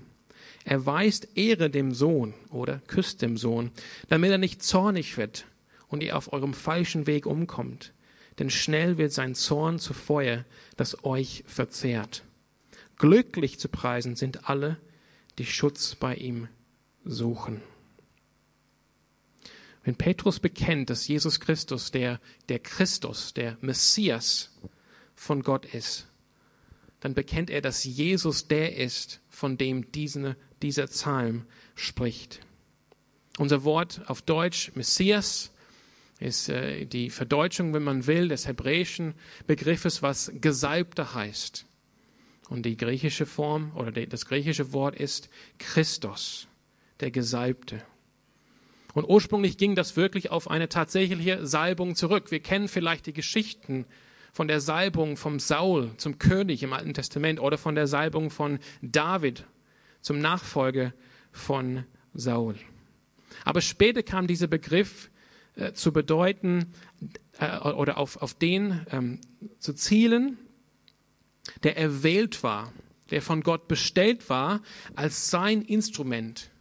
Erweist 0.66 1.30
Ehre 1.36 1.70
dem 1.70 1.94
Sohn 1.94 2.34
oder 2.50 2.82
küsst 2.88 3.22
dem 3.22 3.38
Sohn, 3.38 3.72
damit 4.08 4.32
er 4.32 4.38
nicht 4.38 4.64
zornig 4.64 5.18
wird 5.18 5.46
und 5.88 6.04
ihr 6.04 6.16
auf 6.16 6.32
eurem 6.32 6.54
falschen 6.54 7.08
Weg 7.08 7.26
umkommt. 7.26 7.94
Denn 8.40 8.50
schnell 8.50 8.98
wird 8.98 9.12
sein 9.12 9.36
Zorn 9.36 9.80
zu 9.80 9.94
Feuer, 9.94 10.46
das 10.78 11.04
euch 11.04 11.44
verzehrt. 11.48 12.24
Glücklich 12.98 13.60
zu 13.60 13.68
preisen 13.68 14.16
sind 14.16 14.50
alle, 14.50 14.78
die 15.38 15.46
Schutz 15.46 15.96
bei 15.96 16.16
ihm 16.16 16.48
suchen. 17.06 17.62
Wenn 19.84 19.96
Petrus 19.96 20.40
bekennt, 20.40 20.90
dass 20.90 21.08
Jesus 21.08 21.40
Christus 21.40 21.92
der, 21.92 22.22
der 22.48 22.60
Christus, 22.60 23.34
der 23.34 23.58
Messias 23.62 24.58
von 25.14 25.44
Gott 25.44 25.66
ist, 25.66 26.08
dann 27.02 27.14
bekennt 27.14 27.50
er, 27.50 27.62
dass 27.62 27.84
Jesus 27.84 28.48
der 28.48 28.78
ist, 28.78 29.20
von 29.30 29.58
dem 29.58 29.92
diesen, 29.92 30.36
dieser 30.62 30.88
Psalm 30.88 31.46
spricht. 31.76 32.40
Unser 33.38 33.66
Wort 33.66 34.02
auf 34.08 34.22
Deutsch 34.22 34.72
Messias 34.76 35.52
ist 36.20 36.48
äh, 36.48 36.86
die 36.86 37.10
Verdeutschung, 37.10 37.74
wenn 37.74 37.84
man 37.84 38.08
will, 38.08 38.30
des 38.30 38.48
hebräischen 38.48 39.16
Begriffes, 39.48 40.02
was 40.02 40.32
Gesalbter 40.40 41.14
heißt. 41.14 41.66
Und 42.48 42.66
die 42.66 42.78
griechische 42.78 43.26
Form 43.26 43.76
oder 43.76 43.92
das 43.92 44.26
griechische 44.26 44.72
Wort 44.72 44.96
ist 44.96 45.30
Christus 45.58 46.48
der 47.00 47.12
Gesalbte. 47.12 47.82
Und 48.94 49.06
ursprünglich 49.06 49.58
ging 49.58 49.76
das 49.76 49.96
wirklich 49.96 50.30
auf 50.30 50.50
eine 50.50 50.70
tatsächliche 50.70 51.46
Salbung 51.46 51.96
zurück. 51.96 52.30
Wir 52.32 52.40
kennen 52.40 52.68
vielleicht 52.68 53.08
die 53.08 53.14
Geschichten 53.14 53.86
von 54.32 54.48
der 54.48 54.60
Salbung 54.60 55.18
vom 55.18 55.40
Saul 55.40 55.92
zum 55.98 56.20
König 56.20 56.64
im 56.64 56.74
Alten 56.74 56.94
Testament 56.94 57.40
oder 57.40 57.58
von 57.58 57.76
der 57.76 57.88
Salbung 57.88 58.30
von 58.30 58.60
David 58.82 59.46
zum 60.02 60.20
Nachfolger 60.20 60.94
von 61.32 61.86
Saul. 62.14 62.56
Aber 63.46 63.62
später 63.62 64.04
kam 64.04 64.28
dieser 64.28 64.48
Begriff 64.48 65.10
äh, 65.56 65.74
zu 65.74 65.92
bedeuten 65.92 66.74
äh, 67.40 67.58
oder 67.58 67.98
auf, 67.98 68.22
auf 68.22 68.34
den 68.34 68.86
ähm, 68.92 69.20
zu 69.60 69.74
zielen, 69.74 70.38
der 71.64 71.78
erwählt 71.78 72.44
war, 72.44 72.74
der 73.10 73.22
von 73.22 73.42
Gott 73.42 73.68
bestellt 73.68 74.30
war 74.30 74.62
als 74.96 75.30
sein 75.30 75.62
Instrument 75.62 76.52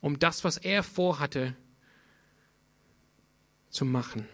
um 0.00 0.18
das, 0.18 0.44
was 0.44 0.56
er 0.56 0.82
vorhatte, 0.82 1.54
zu 3.70 3.84
machen. 3.84 4.26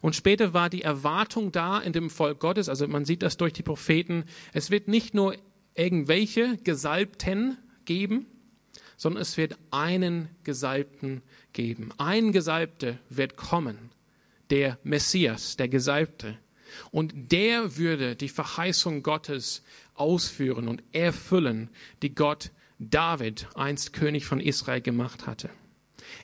Und 0.00 0.16
später 0.16 0.52
war 0.52 0.68
die 0.70 0.82
Erwartung 0.82 1.52
da 1.52 1.78
in 1.78 1.92
dem 1.92 2.10
Volk 2.10 2.40
Gottes, 2.40 2.68
also 2.68 2.88
man 2.88 3.04
sieht 3.04 3.22
das 3.22 3.36
durch 3.36 3.52
die 3.52 3.62
Propheten, 3.62 4.24
es 4.52 4.70
wird 4.70 4.88
nicht 4.88 5.14
nur 5.14 5.36
irgendwelche 5.74 6.56
Gesalbten 6.58 7.58
geben, 7.84 8.26
sondern 8.96 9.22
es 9.22 9.36
wird 9.36 9.56
einen 9.70 10.28
Gesalbten 10.42 11.22
geben. 11.52 11.90
Ein 11.98 12.32
Gesalbter 12.32 12.98
wird 13.08 13.36
kommen, 13.36 13.90
der 14.50 14.78
Messias, 14.82 15.56
der 15.56 15.68
Gesalbte. 15.68 16.38
Und 16.90 17.32
der 17.32 17.76
würde 17.76 18.16
die 18.16 18.28
Verheißung 18.28 19.02
Gottes 19.02 19.62
ausführen 19.94 20.66
und 20.68 20.82
erfüllen, 20.92 21.70
die 22.02 22.14
Gott 22.14 22.50
David, 22.78 23.48
einst 23.54 23.92
König 23.92 24.26
von 24.26 24.40
Israel, 24.40 24.80
gemacht 24.80 25.26
hatte. 25.26 25.50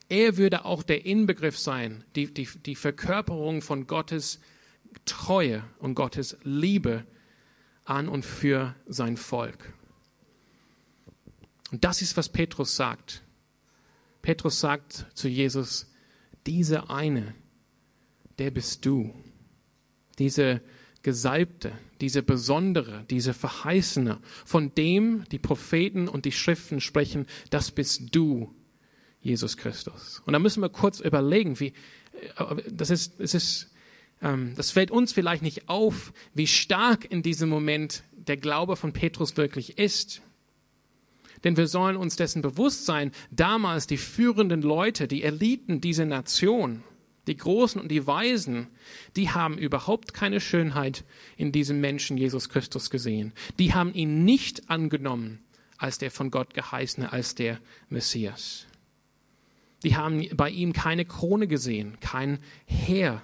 Er 0.08 0.36
würde 0.36 0.64
auch 0.64 0.82
der 0.82 1.06
Inbegriff 1.06 1.58
sein, 1.58 2.04
die, 2.14 2.32
die, 2.32 2.48
die 2.66 2.74
Verkörperung 2.74 3.62
von 3.62 3.86
Gottes 3.86 4.40
Treue 5.04 5.64
und 5.78 5.94
Gottes 5.94 6.36
Liebe 6.42 7.04
an 7.84 8.08
und 8.08 8.24
für 8.24 8.74
sein 8.86 9.16
Volk. 9.16 9.72
Und 11.70 11.84
das 11.84 12.02
ist, 12.02 12.16
was 12.16 12.28
Petrus 12.28 12.76
sagt. 12.76 13.22
Petrus 14.20 14.60
sagt 14.60 15.06
zu 15.14 15.28
Jesus, 15.28 15.90
diese 16.46 16.90
eine, 16.90 17.34
der 18.38 18.50
bist 18.50 18.84
du. 18.84 19.14
Diese 20.18 20.60
Gesalbte, 21.02 21.72
diese 22.00 22.22
Besondere, 22.22 23.04
diese 23.10 23.34
Verheißene, 23.34 24.20
von 24.44 24.74
dem 24.74 25.24
die 25.30 25.38
Propheten 25.38 26.08
und 26.08 26.24
die 26.24 26.32
Schriften 26.32 26.80
sprechen, 26.80 27.26
das 27.50 27.70
bist 27.70 28.14
du, 28.14 28.54
Jesus 29.20 29.56
Christus. 29.56 30.22
Und 30.26 30.32
da 30.32 30.38
müssen 30.38 30.62
wir 30.62 30.68
kurz 30.68 31.00
überlegen, 31.00 31.60
wie, 31.60 31.72
äh, 32.36 32.56
das 32.70 32.90
ist, 32.90 33.20
es 33.20 33.34
ist, 33.34 33.70
ähm, 34.20 34.54
das 34.56 34.70
fällt 34.70 34.90
uns 34.90 35.12
vielleicht 35.12 35.42
nicht 35.42 35.68
auf, 35.68 36.12
wie 36.34 36.46
stark 36.46 37.10
in 37.10 37.22
diesem 37.22 37.48
Moment 37.48 38.02
der 38.12 38.36
Glaube 38.36 38.76
von 38.76 38.92
Petrus 38.92 39.36
wirklich 39.36 39.78
ist. 39.78 40.22
Denn 41.44 41.56
wir 41.56 41.66
sollen 41.66 41.96
uns 41.96 42.16
dessen 42.16 42.42
bewusst 42.42 42.86
sein, 42.86 43.10
damals 43.30 43.86
die 43.86 43.96
führenden 43.96 44.62
Leute, 44.62 45.08
die 45.08 45.24
Eliten 45.24 45.80
dieser 45.80 46.04
Nation, 46.04 46.84
die 47.26 47.36
Großen 47.36 47.80
und 47.80 47.88
die 47.88 48.06
Weisen, 48.06 48.68
die 49.16 49.30
haben 49.30 49.56
überhaupt 49.56 50.12
keine 50.12 50.40
Schönheit 50.40 51.04
in 51.36 51.52
diesem 51.52 51.80
Menschen 51.80 52.16
Jesus 52.16 52.48
Christus 52.48 52.90
gesehen. 52.90 53.32
Die 53.58 53.74
haben 53.74 53.94
ihn 53.94 54.24
nicht 54.24 54.70
angenommen 54.70 55.40
als 55.78 55.98
der 55.98 56.10
von 56.10 56.30
Gott 56.30 56.54
geheißene, 56.54 57.12
als 57.12 57.34
der 57.34 57.58
Messias. 57.88 58.66
Die 59.82 59.96
haben 59.96 60.24
bei 60.36 60.48
ihm 60.48 60.72
keine 60.72 61.04
Krone 61.04 61.48
gesehen, 61.48 61.98
kein 62.00 62.38
Heer, 62.66 63.20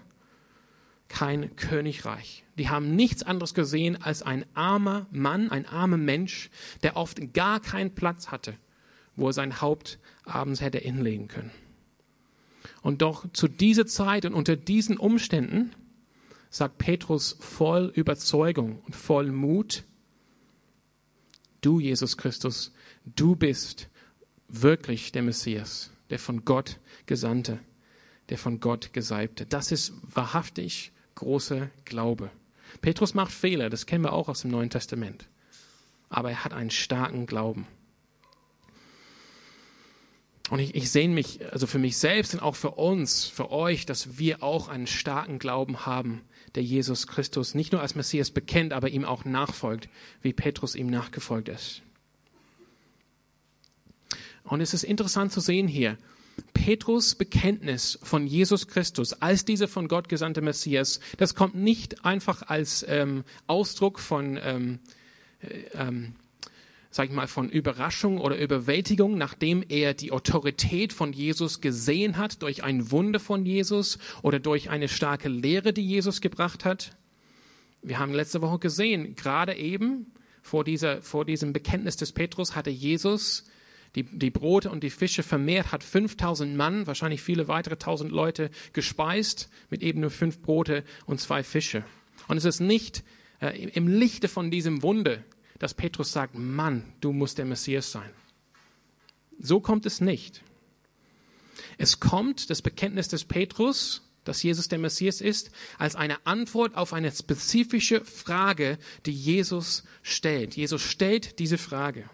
kein 1.09 1.55
Königreich. 1.57 2.45
Die 2.57 2.69
haben 2.69 2.97
nichts 2.97 3.23
anderes 3.23 3.55
gesehen 3.55 4.01
als 4.03 4.23
ein 4.23 4.45
armer 4.55 5.07
Mann, 5.11 5.51
ein 5.51 5.67
armer 5.67 5.97
Mensch, 5.97 6.51
der 6.83 6.97
oft 6.97 7.33
gar 7.33 7.61
keinen 7.61 7.95
Platz 7.95 8.29
hatte, 8.29 8.55
wo 9.15 9.29
er 9.29 9.33
sein 9.33 9.61
Haupt 9.61 9.99
abends 10.25 10.61
hätte 10.61 10.79
hinlegen 10.79 11.29
können. 11.29 11.53
Und 12.83 13.03
doch 13.03 13.31
zu 13.33 13.49
dieser 13.49 13.87
Zeit 13.87 14.25
und 14.25 14.35
unter 14.35 14.57
diesen 14.57 14.97
Umständen 14.97 15.73
sagt 16.51 16.79
Petrus 16.79 17.37
voll 17.41 17.93
Überzeugung 17.95 18.81
und 18.87 18.97
voll 18.97 19.31
Mut, 19.31 19.85
du 21.61 21.81
Jesus 21.81 22.17
Christus, 22.17 22.73
du 23.05 23.37
bist 23.37 23.89
wirklich 24.49 25.13
der 25.13 25.23
Messias, 25.23 25.91
der 26.11 26.19
von 26.19 26.45
Gott 26.45 26.79
Gesandte, 27.07 27.59
der 28.29 28.39
von 28.39 28.61
Gott 28.61 28.93
Gesalbte. 28.93 29.47
Das 29.47 29.73
ist 29.73 29.93
wahrhaftig 30.03 30.93
großer 31.15 31.71
Glaube. 31.85 32.31
Petrus 32.81 33.15
macht 33.15 33.33
Fehler, 33.33 33.71
das 33.71 33.87
kennen 33.87 34.05
wir 34.05 34.13
auch 34.13 34.29
aus 34.29 34.43
dem 34.43 34.51
Neuen 34.51 34.71
Testament. 34.71 35.29
Aber 36.11 36.31
er 36.31 36.45
hat 36.45 36.55
einen 36.55 36.71
starken 36.71 37.27
Glauben. 37.27 37.67
Und 40.51 40.61
ich, 40.61 40.75
ich 40.75 40.91
sehne 40.91 41.15
mich, 41.15 41.41
also 41.53 41.67
für 41.67 41.79
mich 41.79 41.99
selbst 41.99 42.35
und 42.35 42.41
auch 42.41 42.57
für 42.57 42.73
uns, 42.73 43.27
für 43.27 43.51
euch, 43.51 43.87
dass 43.87 44.19
wir 44.19 44.43
auch 44.43 44.69
einen 44.69 44.87
starken 44.87 45.39
Glauben 45.39 45.85
haben, 45.85 46.23
der 46.55 46.63
Jesus 46.63 47.07
Christus 47.07 47.55
nicht 47.55 47.73
nur 47.73 47.83
als 47.83 47.95
Messias 47.95 48.31
bekennt, 48.31 48.73
aber 48.73 48.89
ihm 48.89 49.05
auch 49.05 49.25
nachfolgt, 49.25 49.89
wie 50.23 50.33
Petrus 50.33 50.75
ihm 50.75 50.89
nachgefolgt 50.89 51.49
ist. 51.49 51.83
Und 54.45 54.63
es 54.63 54.73
ist 54.73 54.85
interessant 54.85 55.33
zu 55.33 55.41
sehen 55.41 55.69
hier, 55.69 55.99
Petrus 56.55 57.15
Bekenntnis 57.15 57.99
von 58.03 58.27
Jesus 58.27 58.69
Christus 58.69 59.13
als 59.13 59.45
dieser 59.45 59.69
von 59.69 59.89
Gott 59.89 60.09
gesandte 60.09 60.41
Messias, 60.41 61.01
das 61.19 61.35
kommt 61.35 61.55
nicht 61.55 62.05
einfach 62.05 62.43
als 62.43 62.85
ähm, 62.89 63.25
Ausdruck 63.47 63.99
von 63.99 64.39
ähm, 64.43 64.79
äh, 65.41 65.61
ähm, 65.75 66.15
sag 66.91 67.09
ich 67.09 67.15
mal, 67.15 67.27
von 67.27 67.49
Überraschung 67.49 68.19
oder 68.19 68.39
Überwältigung, 68.39 69.19
nachdem 69.19 69.65
er 69.69 69.95
die 69.95 70.13
Autorität 70.13 70.93
von 70.93 71.13
Jesus 71.13 71.61
gesehen 71.61 72.17
hat, 72.17 72.43
durch 72.43 72.65
ein 72.65 72.91
Wunder 72.91 73.21
von 73.21 73.45
Jesus 73.45 73.99
oder 74.23 74.39
durch 74.39 74.71
eine 74.71 74.89
starke 74.89 75.29
Lehre, 75.29 75.73
die 75.73 75.87
Jesus 75.87 76.21
gebracht 76.21 76.65
hat. 76.65 76.97
Wir 77.83 77.99
haben 77.99 78.13
letzte 78.13 78.41
Woche 78.41 78.59
gesehen, 78.59 79.15
gerade 79.15 79.55
eben 79.55 80.13
vor, 80.43 80.65
dieser, 80.65 81.03
vor 81.03 81.25
diesem 81.25 81.53
Bekenntnis 81.53 81.97
des 81.97 82.13
Petrus 82.13 82.57
hatte 82.57 82.71
Jesus 82.71 83.45
die, 83.95 84.05
die 84.05 84.31
Brote 84.31 84.71
und 84.71 84.83
die 84.85 84.91
Fische 84.91 85.23
vermehrt, 85.23 85.73
hat 85.73 85.83
5000 85.83 86.57
Mann, 86.57 86.87
wahrscheinlich 86.87 87.23
viele 87.23 87.49
weitere 87.49 87.77
tausend 87.77 88.13
Leute 88.13 88.51
gespeist 88.73 89.49
mit 89.71 89.83
eben 89.83 90.01
nur 90.01 90.11
fünf 90.11 90.41
Brote 90.41 90.85
und 91.07 91.21
zwei 91.21 91.43
Fische. 91.43 91.85
Und 92.29 92.37
es 92.37 92.45
ist 92.45 92.61
nicht 92.61 93.03
äh, 93.41 93.69
im 93.69 93.89
Lichte 93.89 94.29
von 94.29 94.51
diesem 94.51 94.83
Wunder 94.83 95.19
dass 95.59 95.75
Petrus 95.75 96.13
sagt, 96.13 96.35
Mann, 96.37 96.85
du 97.01 97.13
musst 97.13 97.39
der 97.39 97.45
Messias 97.45 97.91
sein. 97.91 98.11
So 99.39 99.61
kommt 99.61 99.87
es 99.87 100.01
nicht. 100.01 100.43
Es 101.77 102.01
kommt 102.01 102.51
das 102.51 102.63
Bekenntnis 102.63 103.09
des 103.09 103.25
Petrus, 103.25 104.03
dass 104.25 104.43
Jesus 104.43 104.69
der 104.69 104.79
Messias 104.79 105.21
ist, 105.21 105.51
als 105.79 105.97
eine 105.97 106.27
Antwort 106.27 106.77
auf 106.77 106.93
eine 106.93 107.11
spezifische 107.11 108.05
Frage, 108.05 108.79
die 109.07 109.13
Jesus 109.13 109.85
stellt. 110.03 110.57
Jesus 110.57 110.83
stellt 110.83 111.39
diese 111.39 111.59
Frage. 111.59 112.09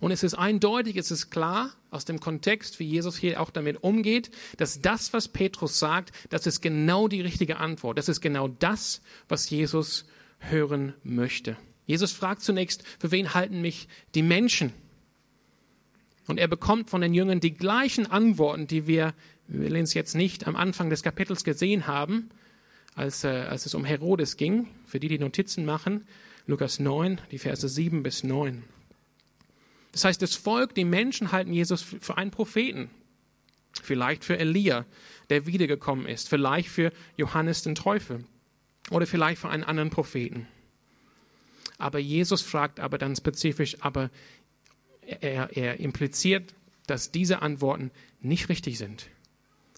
Und 0.00 0.10
es 0.10 0.22
ist 0.22 0.34
eindeutig, 0.34 0.96
es 0.96 1.10
ist 1.10 1.30
klar 1.30 1.72
aus 1.90 2.04
dem 2.04 2.20
Kontext, 2.20 2.78
wie 2.80 2.84
Jesus 2.84 3.16
hier 3.16 3.40
auch 3.40 3.50
damit 3.50 3.82
umgeht, 3.82 4.30
dass 4.56 4.82
das, 4.82 5.12
was 5.12 5.28
Petrus 5.28 5.78
sagt, 5.78 6.12
das 6.30 6.46
ist 6.46 6.60
genau 6.60 7.08
die 7.08 7.20
richtige 7.20 7.58
Antwort. 7.58 7.96
Das 7.96 8.08
ist 8.08 8.20
genau 8.20 8.48
das, 8.48 9.00
was 9.28 9.48
Jesus 9.48 10.04
hören 10.38 10.94
möchte. 11.02 11.56
Jesus 11.88 12.12
fragt 12.12 12.42
zunächst, 12.42 12.84
für 13.00 13.10
wen 13.10 13.32
halten 13.32 13.62
mich 13.62 13.88
die 14.14 14.22
Menschen? 14.22 14.74
Und 16.26 16.38
er 16.38 16.46
bekommt 16.46 16.90
von 16.90 17.00
den 17.00 17.14
Jüngern 17.14 17.40
die 17.40 17.54
gleichen 17.54 18.06
Antworten, 18.06 18.66
die 18.66 18.86
wir, 18.86 19.14
wir 19.46 19.74
es 19.74 19.94
jetzt 19.94 20.14
nicht 20.14 20.46
am 20.46 20.54
Anfang 20.54 20.90
des 20.90 21.02
Kapitels 21.02 21.44
gesehen 21.44 21.86
haben, 21.86 22.28
als, 22.94 23.24
äh, 23.24 23.28
als 23.28 23.64
es 23.64 23.74
um 23.74 23.86
Herodes 23.86 24.36
ging, 24.36 24.68
für 24.84 25.00
die, 25.00 25.08
die 25.08 25.18
Notizen 25.18 25.64
machen, 25.64 26.06
Lukas 26.46 26.78
9, 26.78 27.22
die 27.30 27.38
Verse 27.38 27.66
7 27.66 28.02
bis 28.02 28.22
9. 28.22 28.62
Das 29.92 30.04
heißt, 30.04 30.20
das 30.20 30.34
Volk, 30.34 30.74
die 30.74 30.84
Menschen 30.84 31.32
halten 31.32 31.54
Jesus 31.54 31.82
für 31.82 32.18
einen 32.18 32.30
Propheten, 32.30 32.90
vielleicht 33.82 34.24
für 34.24 34.38
Elia, 34.38 34.84
der 35.30 35.46
wiedergekommen 35.46 36.06
ist, 36.06 36.28
vielleicht 36.28 36.68
für 36.68 36.92
Johannes 37.16 37.62
den 37.62 37.74
Täufer 37.74 38.20
oder 38.90 39.06
vielleicht 39.06 39.40
für 39.40 39.48
einen 39.48 39.64
anderen 39.64 39.88
Propheten. 39.88 40.46
Aber 41.78 41.98
Jesus 42.00 42.42
fragt 42.42 42.80
aber 42.80 42.98
dann 42.98 43.14
spezifisch, 43.14 43.76
aber 43.80 44.10
er, 45.06 45.56
er 45.56 45.80
impliziert, 45.80 46.54
dass 46.86 47.12
diese 47.12 47.40
Antworten 47.40 47.90
nicht 48.20 48.48
richtig 48.48 48.78
sind, 48.78 49.08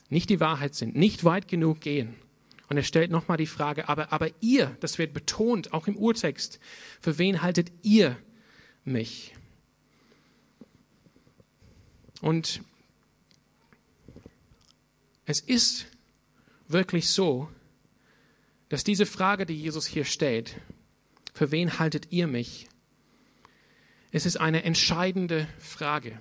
nicht 0.08 0.30
die 0.30 0.40
Wahrheit 0.40 0.74
sind, 0.74 0.96
nicht 0.96 1.24
weit 1.24 1.46
genug 1.46 1.80
gehen. 1.80 2.14
Und 2.68 2.76
er 2.76 2.82
stellt 2.84 3.10
nochmal 3.10 3.36
die 3.36 3.46
Frage, 3.46 3.88
aber, 3.88 4.12
aber 4.12 4.30
ihr, 4.40 4.76
das 4.80 4.98
wird 4.98 5.12
betont, 5.12 5.72
auch 5.72 5.88
im 5.88 5.96
Urtext, 5.96 6.60
für 7.00 7.18
wen 7.18 7.42
haltet 7.42 7.72
ihr 7.82 8.16
mich? 8.84 9.34
Und 12.20 12.62
es 15.26 15.40
ist 15.40 15.86
wirklich 16.68 17.10
so, 17.10 17.48
dass 18.68 18.84
diese 18.84 19.06
Frage, 19.06 19.46
die 19.46 19.56
Jesus 19.60 19.86
hier 19.86 20.04
stellt, 20.04 20.54
für 21.32 21.50
wen 21.50 21.78
haltet 21.78 22.08
ihr 22.10 22.26
mich? 22.26 22.68
Es 24.12 24.26
ist 24.26 24.38
eine 24.38 24.64
entscheidende 24.64 25.46
Frage, 25.58 26.18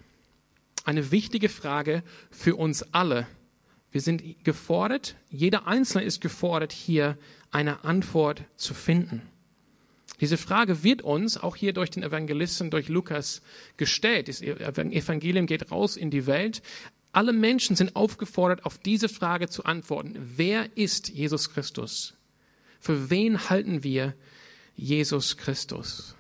eine 0.86 1.12
wichtige 1.12 1.50
Frage 1.50 2.04
für 2.32 2.56
uns 2.56 2.84
alle. 2.94 3.28
Wir 3.92 4.02
sind 4.02 4.44
gefordert, 4.44 5.16
jeder 5.32 5.66
Einzelne 5.66 6.04
ist 6.04 6.22
gefordert, 6.22 6.72
hier 6.72 7.18
eine 7.50 7.84
Antwort 7.84 8.44
zu 8.56 8.76
finden. 8.76 9.24
Diese 10.22 10.38
Frage 10.38 10.84
wird 10.84 11.02
uns 11.02 11.38
auch 11.38 11.56
hier 11.56 11.74
durch 11.74 11.90
den 11.90 12.04
Evangelisten, 12.04 12.70
durch 12.70 12.90
Lukas 12.90 13.42
gestellt. 13.78 14.28
Das 14.28 14.42
Evangelium 14.42 15.46
geht 15.46 15.72
raus 15.72 15.96
in 15.96 16.12
die 16.12 16.28
Welt. 16.28 16.62
Alle 17.12 17.34
Menschen 17.34 17.76
sind 17.76 17.96
aufgefordert, 17.96 18.66
auf 18.66 18.78
diese 18.78 19.10
Frage 19.10 19.50
zu 19.50 19.64
antworten. 19.64 20.16
Wer 20.36 20.78
ist 20.78 21.10
Jesus 21.10 21.52
Christus? 21.52 22.14
Für 22.80 23.10
wen 23.10 23.50
halten 23.50 23.84
wir 23.84 24.14
Jesus 24.80 25.36
Christus. 25.36 26.16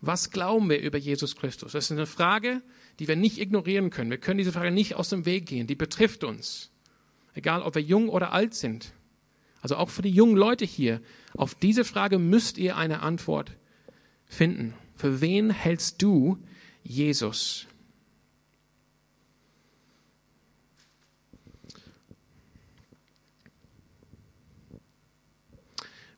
Was 0.00 0.30
glauben 0.30 0.68
wir 0.68 0.80
über 0.80 0.98
Jesus 0.98 1.36
Christus? 1.36 1.72
Das 1.72 1.84
ist 1.84 1.92
eine 1.92 2.06
Frage, 2.06 2.60
die 2.98 3.06
wir 3.06 3.16
nicht 3.16 3.38
ignorieren 3.38 3.90
können. 3.90 4.10
Wir 4.10 4.18
können 4.18 4.38
diese 4.38 4.52
Frage 4.52 4.72
nicht 4.72 4.96
aus 4.96 5.08
dem 5.08 5.24
Weg 5.24 5.46
gehen. 5.46 5.66
Die 5.66 5.76
betrifft 5.76 6.24
uns. 6.24 6.70
Egal, 7.34 7.62
ob 7.62 7.76
wir 7.76 7.82
jung 7.82 8.08
oder 8.08 8.32
alt 8.32 8.54
sind. 8.54 8.92
Also 9.62 9.76
auch 9.76 9.88
für 9.88 10.02
die 10.02 10.10
jungen 10.10 10.36
Leute 10.36 10.64
hier. 10.64 11.00
Auf 11.36 11.54
diese 11.54 11.84
Frage 11.84 12.18
müsst 12.18 12.58
ihr 12.58 12.76
eine 12.76 13.00
Antwort 13.00 13.52
finden. 14.26 14.74
Für 14.96 15.20
wen 15.20 15.50
hältst 15.50 16.02
du 16.02 16.38
Jesus? 16.82 17.66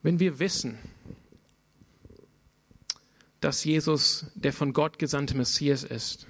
Wenn 0.03 0.19
wir 0.21 0.39
wissen, 0.39 0.79
dass 3.41 3.65
Jesus 3.65 4.27
der 4.35 4.53
von 4.53 4.73
Gott 4.73 4.99
gesandte 4.99 5.37
Messias 5.37 5.85
ist. 5.85 6.27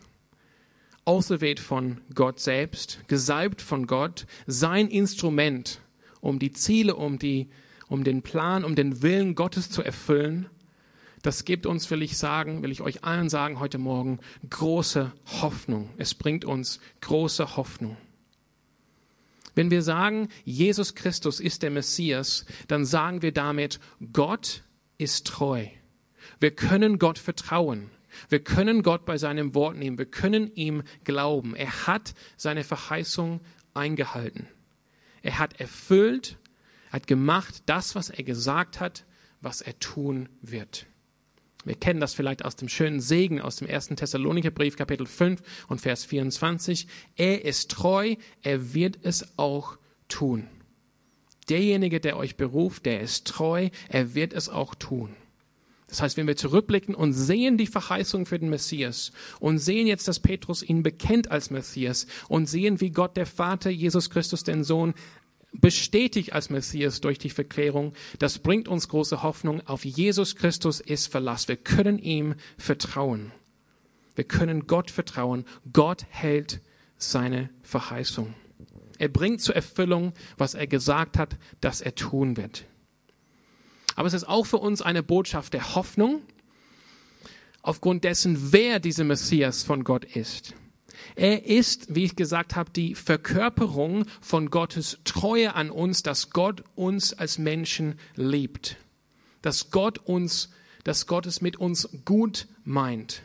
Auserwählt 1.04 1.60
von 1.60 2.00
Gott 2.14 2.38
selbst, 2.38 3.00
gesalbt 3.08 3.62
von 3.62 3.86
Gott, 3.86 4.26
sein 4.46 4.88
Instrument, 4.88 5.80
um 6.20 6.38
die 6.38 6.52
Ziele, 6.52 6.96
um, 6.96 7.18
die, 7.18 7.48
um 7.88 8.04
den 8.04 8.22
Plan, 8.22 8.64
um 8.64 8.74
den 8.74 9.02
Willen 9.02 9.34
Gottes 9.34 9.70
zu 9.70 9.82
erfüllen. 9.82 10.50
Das 11.22 11.44
gibt 11.44 11.66
uns, 11.66 11.90
will 11.90 12.02
ich 12.02 12.18
sagen, 12.18 12.62
will 12.62 12.70
ich 12.70 12.82
euch 12.82 13.04
allen 13.04 13.28
sagen 13.28 13.58
heute 13.58 13.78
Morgen, 13.78 14.20
große 14.50 15.12
Hoffnung. 15.40 15.90
Es 15.96 16.14
bringt 16.14 16.44
uns 16.44 16.78
große 17.00 17.56
Hoffnung. 17.56 17.96
Wenn 19.54 19.70
wir 19.70 19.82
sagen, 19.82 20.28
Jesus 20.44 20.94
Christus 20.94 21.40
ist 21.40 21.64
der 21.64 21.70
Messias, 21.70 22.44
dann 22.68 22.84
sagen 22.84 23.22
wir 23.22 23.32
damit, 23.32 23.80
Gott 24.12 24.62
ist 24.98 25.26
treu. 25.26 25.66
Wir 26.40 26.50
können 26.50 26.98
Gott 26.98 27.18
vertrauen. 27.18 27.90
Wir 28.28 28.42
können 28.42 28.82
Gott 28.82 29.04
bei 29.04 29.18
seinem 29.18 29.54
Wort 29.54 29.76
nehmen. 29.76 29.98
Wir 29.98 30.06
können 30.06 30.52
ihm 30.54 30.82
glauben. 31.04 31.54
Er 31.54 31.86
hat 31.86 32.14
seine 32.36 32.64
Verheißung 32.64 33.40
eingehalten. 33.74 34.48
Er 35.22 35.38
hat 35.38 35.60
erfüllt, 35.60 36.38
hat 36.90 37.06
gemacht 37.06 37.62
das, 37.66 37.94
was 37.94 38.10
er 38.10 38.24
gesagt 38.24 38.80
hat, 38.80 39.04
was 39.40 39.60
er 39.60 39.78
tun 39.78 40.28
wird. 40.40 40.86
Wir 41.64 41.74
kennen 41.74 42.00
das 42.00 42.14
vielleicht 42.14 42.44
aus 42.44 42.56
dem 42.56 42.68
schönen 42.68 43.00
Segen 43.00 43.40
aus 43.40 43.56
dem 43.56 43.68
ersten 43.68 43.96
Thessalonikerbrief, 43.96 44.76
Kapitel 44.76 45.06
5 45.06 45.42
und 45.68 45.80
Vers 45.80 46.04
24. 46.04 46.86
Er 47.16 47.44
ist 47.44 47.70
treu, 47.70 48.14
er 48.42 48.74
wird 48.74 48.98
es 49.02 49.38
auch 49.38 49.76
tun. 50.08 50.48
Derjenige, 51.48 52.00
der 52.00 52.16
euch 52.16 52.36
beruft, 52.36 52.86
der 52.86 53.00
ist 53.00 53.26
treu, 53.26 53.70
er 53.88 54.14
wird 54.14 54.32
es 54.32 54.48
auch 54.48 54.74
tun. 54.74 55.16
Das 55.88 56.02
heißt, 56.02 56.16
wenn 56.18 56.26
wir 56.26 56.36
zurückblicken 56.36 56.94
und 56.94 57.14
sehen 57.14 57.56
die 57.56 57.66
Verheißung 57.66 58.26
für 58.26 58.38
den 58.38 58.50
Messias 58.50 59.10
und 59.40 59.58
sehen 59.58 59.86
jetzt, 59.86 60.06
dass 60.06 60.20
Petrus 60.20 60.62
ihn 60.62 60.82
bekennt 60.82 61.30
als 61.30 61.50
Messias 61.50 62.06
und 62.28 62.46
sehen, 62.46 62.80
wie 62.80 62.90
Gott 62.90 63.16
der 63.16 63.26
Vater 63.26 63.70
Jesus 63.70 64.10
Christus 64.10 64.44
den 64.44 64.64
Sohn 64.64 64.94
bestätigt 65.52 66.34
als 66.34 66.50
Messias 66.50 67.00
durch 67.00 67.18
die 67.18 67.30
Verklärung, 67.30 67.94
das 68.18 68.38
bringt 68.38 68.68
uns 68.68 68.88
große 68.88 69.22
Hoffnung. 69.22 69.66
Auf 69.66 69.84
Jesus 69.84 70.36
Christus 70.36 70.80
ist 70.80 71.06
Verlass. 71.06 71.48
Wir 71.48 71.56
können 71.56 71.98
ihm 71.98 72.34
vertrauen. 72.58 73.32
Wir 74.14 74.24
können 74.24 74.66
Gott 74.66 74.90
vertrauen. 74.90 75.44
Gott 75.72 76.04
hält 76.10 76.60
seine 76.98 77.50
Verheißung. 77.62 78.34
Er 78.98 79.08
bringt 79.08 79.40
zur 79.40 79.54
Erfüllung, 79.54 80.12
was 80.36 80.54
er 80.54 80.66
gesagt 80.66 81.16
hat, 81.16 81.38
dass 81.60 81.80
er 81.80 81.94
tun 81.94 82.36
wird. 82.36 82.64
Aber 83.98 84.06
es 84.06 84.14
ist 84.14 84.28
auch 84.28 84.46
für 84.46 84.58
uns 84.58 84.80
eine 84.80 85.02
Botschaft 85.02 85.54
der 85.54 85.74
Hoffnung, 85.74 86.22
aufgrund 87.62 88.04
dessen, 88.04 88.52
wer 88.52 88.78
dieser 88.78 89.02
Messias 89.02 89.64
von 89.64 89.82
Gott 89.82 90.04
ist. 90.04 90.54
Er 91.16 91.46
ist, 91.46 91.92
wie 91.96 92.04
ich 92.04 92.14
gesagt 92.14 92.54
habe, 92.54 92.70
die 92.70 92.94
Verkörperung 92.94 94.04
von 94.20 94.50
Gottes 94.50 94.98
Treue 95.02 95.56
an 95.56 95.68
uns, 95.68 96.04
dass 96.04 96.30
Gott 96.30 96.62
uns 96.76 97.12
als 97.12 97.38
Menschen 97.38 97.98
liebt. 98.14 98.76
Dass 99.42 99.72
Gott 99.72 99.98
uns, 99.98 100.50
dass 100.84 101.08
Gott 101.08 101.26
es 101.26 101.40
mit 101.40 101.56
uns 101.56 101.88
gut 102.04 102.46
meint. 102.62 103.24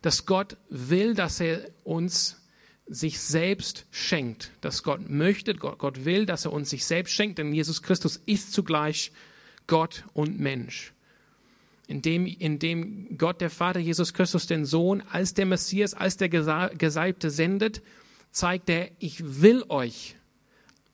Dass 0.00 0.26
Gott 0.26 0.58
will, 0.68 1.14
dass 1.14 1.40
er 1.40 1.68
uns 1.82 2.40
sich 2.86 3.18
selbst 3.18 3.86
schenkt. 3.90 4.52
Dass 4.60 4.84
Gott 4.84 5.10
möchte, 5.10 5.56
Gott, 5.56 5.80
Gott 5.80 6.04
will, 6.04 6.24
dass 6.24 6.44
er 6.44 6.52
uns 6.52 6.70
sich 6.70 6.84
selbst 6.84 7.12
schenkt, 7.14 7.38
denn 7.38 7.52
Jesus 7.52 7.82
Christus 7.82 8.22
ist 8.26 8.52
zugleich 8.52 9.10
Gott 9.66 10.04
und 10.12 10.38
Mensch. 10.38 10.92
Indem, 11.86 12.26
indem 12.26 13.18
Gott, 13.18 13.40
der 13.40 13.50
Vater 13.50 13.80
Jesus 13.80 14.14
Christus, 14.14 14.46
den 14.46 14.64
Sohn 14.64 15.02
als 15.10 15.34
der 15.34 15.46
Messias, 15.46 15.94
als 15.94 16.16
der 16.16 16.28
Gesalbte 16.28 17.30
sendet, 17.30 17.82
zeigt 18.30 18.70
er, 18.70 18.90
ich 18.98 19.42
will 19.42 19.64
euch 19.68 20.16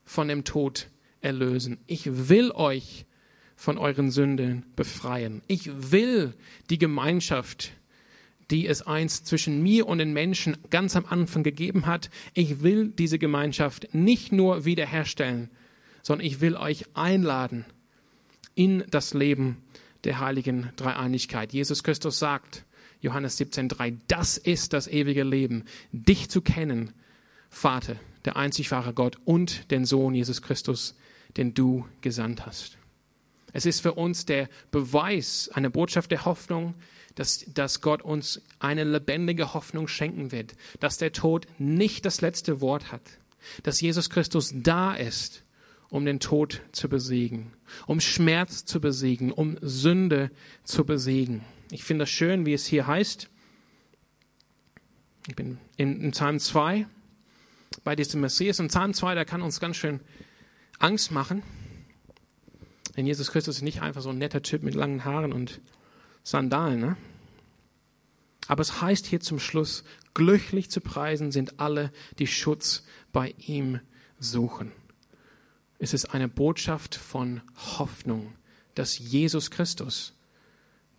von 0.04 0.28
dem 0.28 0.44
Tod 0.44 0.88
erlösen. 1.20 1.78
Ich 1.86 2.28
will 2.28 2.50
euch 2.50 3.06
von 3.54 3.78
euren 3.78 4.10
Sünden 4.10 4.64
befreien. 4.74 5.42
Ich 5.46 5.92
will 5.92 6.34
die 6.70 6.78
Gemeinschaft, 6.78 7.72
die 8.50 8.66
es 8.66 8.82
einst 8.82 9.26
zwischen 9.26 9.62
mir 9.62 9.86
und 9.86 9.98
den 9.98 10.12
Menschen 10.12 10.56
ganz 10.70 10.96
am 10.96 11.06
Anfang 11.06 11.44
gegeben 11.44 11.86
hat, 11.86 12.10
ich 12.34 12.62
will 12.62 12.88
diese 12.88 13.18
Gemeinschaft 13.18 13.94
nicht 13.94 14.32
nur 14.32 14.64
wiederherstellen, 14.64 15.50
sondern 16.02 16.26
ich 16.26 16.40
will 16.40 16.56
euch 16.56 16.84
einladen 16.94 17.64
in 18.60 18.84
das 18.90 19.14
Leben 19.14 19.56
der 20.04 20.20
heiligen 20.20 20.70
Dreieinigkeit. 20.76 21.54
Jesus 21.54 21.82
Christus 21.82 22.18
sagt, 22.18 22.66
Johannes 23.00 23.40
17,3, 23.40 23.96
das 24.06 24.36
ist 24.36 24.74
das 24.74 24.86
ewige 24.86 25.24
Leben, 25.24 25.64
dich 25.92 26.28
zu 26.28 26.42
kennen, 26.42 26.92
Vater, 27.48 27.96
der 28.26 28.36
einzig 28.36 28.70
wahre 28.70 28.92
Gott 28.92 29.16
und 29.24 29.70
den 29.70 29.86
Sohn 29.86 30.14
Jesus 30.14 30.42
Christus, 30.42 30.94
den 31.38 31.54
du 31.54 31.86
gesandt 32.02 32.44
hast. 32.44 32.76
Es 33.54 33.64
ist 33.64 33.80
für 33.80 33.94
uns 33.94 34.26
der 34.26 34.50
Beweis, 34.70 35.48
eine 35.54 35.70
Botschaft 35.70 36.10
der 36.10 36.26
Hoffnung, 36.26 36.74
dass, 37.14 37.46
dass 37.54 37.80
Gott 37.80 38.02
uns 38.02 38.42
eine 38.58 38.84
lebendige 38.84 39.54
Hoffnung 39.54 39.88
schenken 39.88 40.32
wird, 40.32 40.54
dass 40.80 40.98
der 40.98 41.12
Tod 41.12 41.46
nicht 41.56 42.04
das 42.04 42.20
letzte 42.20 42.60
Wort 42.60 42.92
hat, 42.92 43.02
dass 43.62 43.80
Jesus 43.80 44.10
Christus 44.10 44.52
da 44.54 44.92
ist 44.92 45.44
um 45.90 46.04
den 46.04 46.20
Tod 46.20 46.62
zu 46.72 46.88
besiegen, 46.88 47.52
um 47.86 48.00
Schmerz 48.00 48.64
zu 48.64 48.80
besiegen, 48.80 49.32
um 49.32 49.58
Sünde 49.60 50.30
zu 50.64 50.84
besiegen. 50.84 51.44
Ich 51.70 51.84
finde 51.84 52.04
das 52.04 52.10
schön, 52.10 52.46
wie 52.46 52.54
es 52.54 52.66
hier 52.66 52.86
heißt. 52.86 53.28
Ich 55.28 55.36
bin 55.36 55.58
in, 55.76 56.00
in 56.00 56.10
Psalm 56.12 56.38
2 56.38 56.86
bei 57.84 57.94
diesem 57.96 58.20
Messias. 58.20 58.60
Und 58.60 58.68
Psalm 58.68 58.94
2, 58.94 59.14
der 59.14 59.24
kann 59.24 59.42
uns 59.42 59.60
ganz 59.60 59.76
schön 59.76 60.00
Angst 60.78 61.10
machen. 61.10 61.42
Denn 62.96 63.06
Jesus 63.06 63.30
Christus 63.30 63.56
ist 63.56 63.62
nicht 63.62 63.82
einfach 63.82 64.02
so 64.02 64.10
ein 64.10 64.18
netter 64.18 64.42
Typ 64.42 64.62
mit 64.62 64.74
langen 64.74 65.04
Haaren 65.04 65.32
und 65.32 65.60
Sandalen. 66.22 66.80
Ne? 66.80 66.96
Aber 68.48 68.62
es 68.62 68.80
heißt 68.80 69.06
hier 69.06 69.20
zum 69.20 69.38
Schluss, 69.38 69.84
glücklich 70.14 70.70
zu 70.70 70.80
preisen 70.80 71.30
sind 71.30 71.60
alle, 71.60 71.92
die 72.18 72.26
Schutz 72.26 72.84
bei 73.12 73.34
ihm 73.38 73.80
suchen. 74.18 74.72
Es 75.82 75.94
ist 75.94 76.12
eine 76.12 76.28
Botschaft 76.28 76.94
von 76.94 77.40
Hoffnung, 77.78 78.34
dass 78.74 78.98
Jesus 78.98 79.50
Christus 79.50 80.12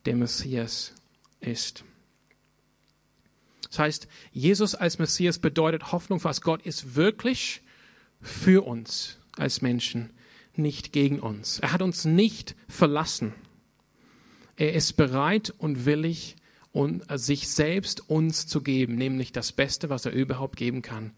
der 0.05 0.15
Messias 0.15 0.95
ist. 1.39 1.85
Das 3.69 3.77
heißt, 3.77 4.07
Jesus 4.31 4.73
als 4.73 4.97
Messias 4.97 5.37
bedeutet 5.37 5.91
Hoffnung, 5.91 6.23
was 6.23 6.41
Gott 6.41 6.63
ist 6.63 6.95
wirklich 6.95 7.61
für 8.21 8.65
uns 8.65 9.19
als 9.37 9.61
Menschen, 9.61 10.09
nicht 10.55 10.91
gegen 10.91 11.19
uns. 11.19 11.59
Er 11.59 11.73
hat 11.73 11.83
uns 11.83 12.03
nicht 12.03 12.55
verlassen. 12.67 13.33
Er 14.57 14.73
ist 14.73 14.93
bereit 14.93 15.53
und 15.59 15.85
willig, 15.85 16.37
sich 17.13 17.49
selbst 17.49 18.09
uns 18.09 18.47
zu 18.47 18.61
geben, 18.61 18.95
nämlich 18.95 19.31
das 19.31 19.51
Beste, 19.51 19.89
was 19.89 20.05
er 20.05 20.11
überhaupt 20.11 20.57
geben 20.57 20.81
kann, 20.81 21.13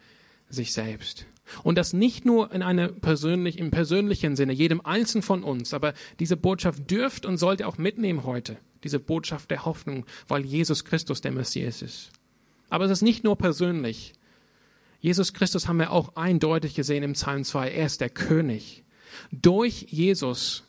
sich 0.49 0.73
selbst. 0.73 1.25
Und 1.63 1.77
das 1.77 1.93
nicht 1.93 2.25
nur 2.25 2.51
in 2.51 2.61
eine 2.61 2.89
persönlich, 2.89 3.57
im 3.57 3.71
persönlichen 3.71 4.35
Sinne, 4.35 4.53
jedem 4.53 4.81
Einzelnen 4.81 5.23
von 5.23 5.43
uns, 5.43 5.73
aber 5.73 5.93
diese 6.19 6.37
Botschaft 6.37 6.89
dürft 6.89 7.25
und 7.25 7.37
sollte 7.37 7.67
auch 7.67 7.77
mitnehmen 7.77 8.23
heute. 8.23 8.57
Diese 8.83 8.99
Botschaft 8.99 9.51
der 9.51 9.65
Hoffnung, 9.65 10.05
weil 10.27 10.45
Jesus 10.45 10.85
Christus 10.85 11.21
der 11.21 11.31
Messias 11.31 11.81
ist. 11.81 12.11
Aber 12.69 12.85
es 12.85 12.91
ist 12.91 13.01
nicht 13.01 13.23
nur 13.23 13.37
persönlich. 13.37 14.13
Jesus 14.99 15.33
Christus 15.33 15.67
haben 15.67 15.79
wir 15.79 15.91
auch 15.91 16.15
eindeutig 16.15 16.75
gesehen 16.75 17.03
im 17.03 17.13
Psalm 17.13 17.43
2. 17.43 17.71
Er 17.71 17.85
ist 17.85 18.01
der 18.01 18.09
König. 18.09 18.83
Durch 19.31 19.85
Jesus, 19.89 20.63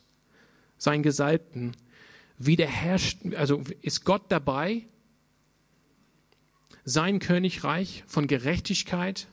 sein 0.76 1.02
Gesalbten, 1.02 1.72
wiederherrscht, 2.36 3.20
also 3.36 3.62
ist 3.80 4.04
Gott 4.04 4.24
dabei, 4.28 4.86
sein 6.84 7.20
Königreich 7.20 8.04
von 8.06 8.26
Gerechtigkeit 8.26 9.28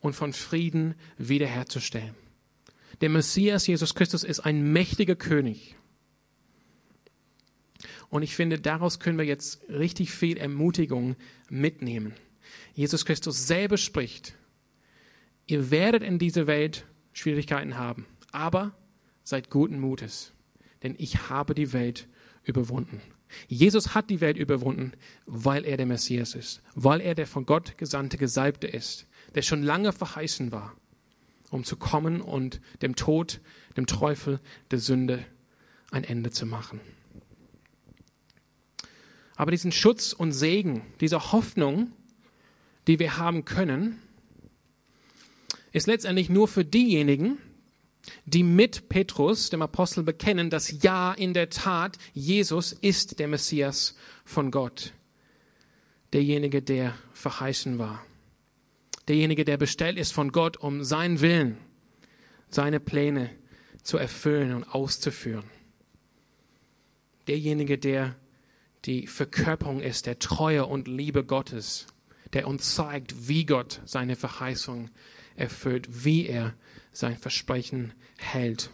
und 0.00 0.14
von 0.14 0.32
Frieden 0.32 0.94
wiederherzustellen. 1.18 2.14
Der 3.00 3.10
Messias 3.10 3.66
Jesus 3.66 3.94
Christus 3.94 4.24
ist 4.24 4.40
ein 4.40 4.72
mächtiger 4.72 5.16
König. 5.16 5.76
Und 8.08 8.22
ich 8.22 8.34
finde, 8.34 8.58
daraus 8.58 9.00
können 9.00 9.18
wir 9.18 9.24
jetzt 9.24 9.68
richtig 9.68 10.10
viel 10.10 10.38
Ermutigung 10.38 11.16
mitnehmen. 11.50 12.14
Jesus 12.74 13.04
Christus 13.04 13.46
selber 13.46 13.76
spricht, 13.76 14.34
ihr 15.46 15.70
werdet 15.70 16.02
in 16.02 16.18
dieser 16.18 16.46
Welt 16.46 16.86
Schwierigkeiten 17.12 17.76
haben, 17.76 18.06
aber 18.32 18.76
seid 19.24 19.50
guten 19.50 19.80
Mutes, 19.80 20.32
denn 20.82 20.94
ich 20.98 21.28
habe 21.28 21.54
die 21.54 21.72
Welt 21.72 22.06
überwunden. 22.44 23.00
Jesus 23.48 23.94
hat 23.94 24.08
die 24.08 24.20
Welt 24.20 24.36
überwunden, 24.36 24.92
weil 25.26 25.64
er 25.64 25.76
der 25.76 25.86
Messias 25.86 26.34
ist, 26.34 26.62
weil 26.74 27.00
er 27.00 27.14
der 27.14 27.26
von 27.26 27.44
Gott 27.44 27.76
gesandte 27.76 28.18
Gesalbte 28.18 28.68
ist, 28.68 29.06
der 29.36 29.42
schon 29.42 29.62
lange 29.62 29.92
verheißen 29.92 30.50
war, 30.50 30.74
um 31.50 31.62
zu 31.62 31.76
kommen 31.76 32.20
und 32.22 32.60
dem 32.80 32.96
Tod, 32.96 33.40
dem 33.76 33.86
Teufel, 33.86 34.40
der 34.70 34.78
Sünde 34.78 35.24
ein 35.90 36.02
Ende 36.02 36.30
zu 36.30 36.46
machen. 36.46 36.80
Aber 39.36 39.50
diesen 39.50 39.72
Schutz 39.72 40.14
und 40.14 40.32
Segen, 40.32 40.82
diese 41.00 41.32
Hoffnung, 41.32 41.92
die 42.86 42.98
wir 42.98 43.18
haben 43.18 43.44
können, 43.44 44.00
ist 45.72 45.86
letztendlich 45.86 46.30
nur 46.30 46.48
für 46.48 46.64
diejenigen, 46.64 47.36
die 48.24 48.42
mit 48.42 48.88
Petrus, 48.88 49.50
dem 49.50 49.60
Apostel, 49.60 50.02
bekennen, 50.02 50.48
dass 50.48 50.82
ja, 50.82 51.12
in 51.12 51.34
der 51.34 51.50
Tat, 51.50 51.98
Jesus 52.14 52.72
ist 52.72 53.18
der 53.18 53.28
Messias 53.28 53.96
von 54.24 54.50
Gott, 54.50 54.94
derjenige, 56.14 56.62
der 56.62 56.94
verheißen 57.12 57.78
war 57.78 58.02
derjenige, 59.08 59.44
der 59.44 59.56
bestellt 59.56 59.98
ist 59.98 60.12
von 60.12 60.32
Gott, 60.32 60.56
um 60.56 60.84
seinen 60.84 61.20
Willen, 61.20 61.58
seine 62.48 62.80
Pläne 62.80 63.30
zu 63.82 63.98
erfüllen 63.98 64.54
und 64.54 64.64
auszuführen. 64.64 65.44
Derjenige, 67.28 67.78
der 67.78 68.16
die 68.84 69.06
Verkörperung 69.06 69.80
ist 69.80 70.06
der 70.06 70.18
Treue 70.18 70.66
und 70.66 70.86
Liebe 70.86 71.24
Gottes, 71.24 71.86
der 72.32 72.46
uns 72.46 72.74
zeigt, 72.74 73.28
wie 73.28 73.44
Gott 73.44 73.80
seine 73.84 74.16
Verheißung 74.16 74.90
erfüllt, 75.34 76.04
wie 76.04 76.26
er 76.26 76.54
sein 76.92 77.16
Versprechen 77.16 77.92
hält, 78.18 78.70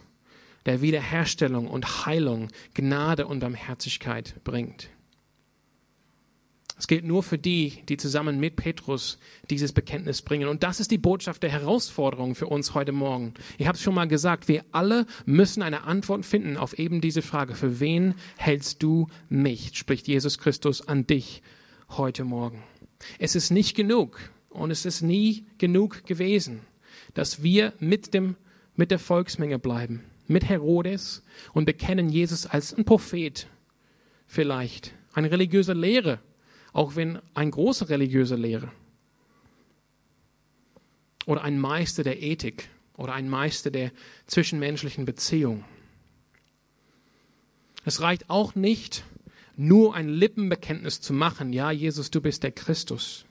der 0.65 0.81
Wiederherstellung 0.81 1.67
und 1.67 2.05
Heilung, 2.05 2.49
Gnade 2.73 3.27
und 3.27 3.39
Barmherzigkeit 3.39 4.35
bringt. 4.43 4.89
Es 6.83 6.87
gilt 6.87 7.05
nur 7.05 7.23
für 7.23 7.37
die, 7.37 7.81
die 7.87 7.95
zusammen 7.95 8.41
mit 8.41 8.57
Petrus 8.57 9.17
dieses 9.49 9.71
Bekenntnis 9.71 10.21
bringen. 10.21 10.49
Und 10.49 10.63
das 10.63 10.81
ist 10.81 10.91
die 10.91 10.97
Botschaft 10.97 11.41
der 11.41 11.49
Herausforderung 11.49 12.35
für 12.35 12.47
uns 12.47 12.73
heute 12.73 12.91
Morgen. 12.91 13.35
Ich 13.57 13.67
habe 13.67 13.77
es 13.77 13.81
schon 13.81 13.95
mal 13.95 14.09
gesagt, 14.09 14.49
wir 14.49 14.65
alle 14.73 15.05
müssen 15.25 15.63
eine 15.63 15.85
Antwort 15.85 16.25
finden 16.25 16.57
auf 16.57 16.77
eben 16.77 16.99
diese 16.99 17.21
Frage. 17.21 17.55
Für 17.55 17.79
wen 17.79 18.15
hältst 18.35 18.83
du 18.83 19.07
mich? 19.29 19.77
spricht 19.77 20.09
Jesus 20.09 20.39
Christus 20.39 20.85
an 20.85 21.07
dich 21.07 21.41
heute 21.87 22.25
Morgen. 22.25 22.61
Es 23.17 23.33
ist 23.35 23.49
nicht 23.49 23.77
genug 23.77 24.19
und 24.49 24.69
es 24.69 24.85
ist 24.85 25.03
nie 25.03 25.45
genug 25.59 26.05
gewesen, 26.05 26.59
dass 27.13 27.41
wir 27.43 27.71
mit, 27.79 28.13
dem, 28.13 28.35
mit 28.75 28.91
der 28.91 28.99
Volksmenge 28.99 29.57
bleiben, 29.57 30.03
mit 30.27 30.49
Herodes 30.49 31.23
und 31.53 31.63
bekennen 31.63 32.09
Jesus 32.09 32.45
als 32.45 32.73
ein 32.73 32.83
Prophet 32.83 33.47
vielleicht, 34.27 34.91
eine 35.13 35.31
religiöse 35.31 35.71
Lehre 35.71 36.19
auch 36.73 36.95
wenn 36.95 37.19
ein 37.33 37.51
großer 37.51 37.89
religiöser 37.89 38.37
Lehrer 38.37 38.71
oder 41.25 41.43
ein 41.43 41.59
Meister 41.59 42.03
der 42.03 42.21
Ethik 42.21 42.69
oder 42.97 43.13
ein 43.13 43.29
Meister 43.29 43.71
der 43.71 43.91
zwischenmenschlichen 44.27 45.05
Beziehung. 45.05 45.63
Es 47.85 48.01
reicht 48.01 48.29
auch 48.29 48.55
nicht, 48.55 49.03
nur 49.55 49.93
ein 49.93 50.09
Lippenbekenntnis 50.09 50.99
zu 50.99 51.13
machen, 51.13 51.53
ja, 51.53 51.71
Jesus, 51.71 52.09
du 52.09 52.21
bist 52.21 52.43
der 52.43 52.51
Christus. 52.51 53.25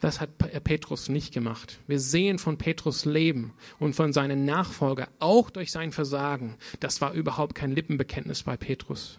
Das 0.00 0.20
hat 0.20 0.36
Petrus 0.64 1.08
nicht 1.08 1.32
gemacht. 1.32 1.78
Wir 1.86 2.00
sehen 2.00 2.38
von 2.38 2.58
Petrus 2.58 3.04
Leben 3.06 3.54
und 3.78 3.94
von 3.94 4.12
seinen 4.12 4.44
Nachfolger, 4.44 5.08
auch 5.20 5.48
durch 5.50 5.72
sein 5.72 5.92
Versagen, 5.92 6.56
das 6.80 7.00
war 7.00 7.12
überhaupt 7.12 7.54
kein 7.54 7.72
Lippenbekenntnis 7.72 8.42
bei 8.42 8.56
Petrus. 8.56 9.18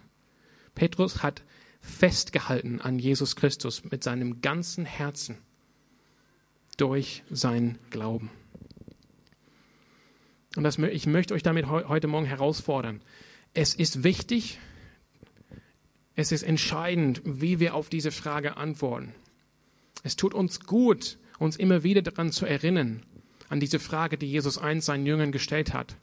Petrus 0.74 1.22
hat 1.22 1.42
festgehalten 1.88 2.80
an 2.80 2.98
Jesus 2.98 3.36
Christus 3.36 3.84
mit 3.84 4.04
seinem 4.04 4.40
ganzen 4.40 4.84
Herzen 4.84 5.38
durch 6.76 7.22
sein 7.30 7.78
Glauben. 7.90 8.30
Und 10.56 10.64
das, 10.64 10.78
ich 10.78 11.06
möchte 11.06 11.34
euch 11.34 11.42
damit 11.42 11.66
heute 11.68 12.06
Morgen 12.06 12.26
herausfordern. 12.26 13.00
Es 13.54 13.74
ist 13.74 14.04
wichtig, 14.04 14.58
es 16.14 16.32
ist 16.32 16.42
entscheidend, 16.42 17.20
wie 17.24 17.60
wir 17.60 17.74
auf 17.74 17.88
diese 17.88 18.10
Frage 18.10 18.56
antworten. 18.56 19.14
Es 20.02 20.16
tut 20.16 20.34
uns 20.34 20.60
gut, 20.60 21.18
uns 21.38 21.56
immer 21.56 21.82
wieder 21.82 22.02
daran 22.02 22.32
zu 22.32 22.46
erinnern, 22.46 23.02
an 23.48 23.60
diese 23.60 23.78
Frage, 23.78 24.18
die 24.18 24.30
Jesus 24.30 24.58
einst 24.58 24.86
seinen 24.86 25.06
Jüngern 25.06 25.32
gestellt 25.32 25.72
hat. 25.72 25.96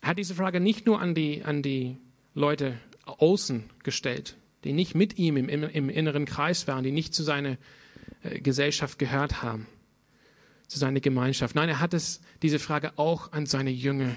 Er 0.00 0.08
hat 0.08 0.18
diese 0.18 0.34
Frage 0.34 0.60
nicht 0.60 0.86
nur 0.86 1.00
an 1.00 1.14
die, 1.14 1.44
an 1.44 1.62
die 1.62 1.96
Leute 2.34 2.78
außen 3.04 3.70
gestellt, 3.82 4.36
die 4.64 4.72
nicht 4.72 4.94
mit 4.94 5.18
ihm 5.18 5.36
im, 5.36 5.48
im 5.48 5.88
inneren 5.88 6.24
Kreis 6.24 6.68
waren, 6.68 6.84
die 6.84 6.92
nicht 6.92 7.14
zu 7.14 7.22
seiner 7.22 7.56
äh, 8.22 8.40
Gesellschaft 8.40 8.98
gehört 8.98 9.42
haben, 9.42 9.66
zu 10.68 10.78
seiner 10.78 11.00
Gemeinschaft. 11.00 11.54
Nein, 11.54 11.68
er 11.68 11.80
hat 11.80 11.94
es, 11.94 12.20
diese 12.42 12.58
Frage 12.58 12.98
auch 12.98 13.32
an 13.32 13.46
seine 13.46 13.70
Jünger 13.70 14.16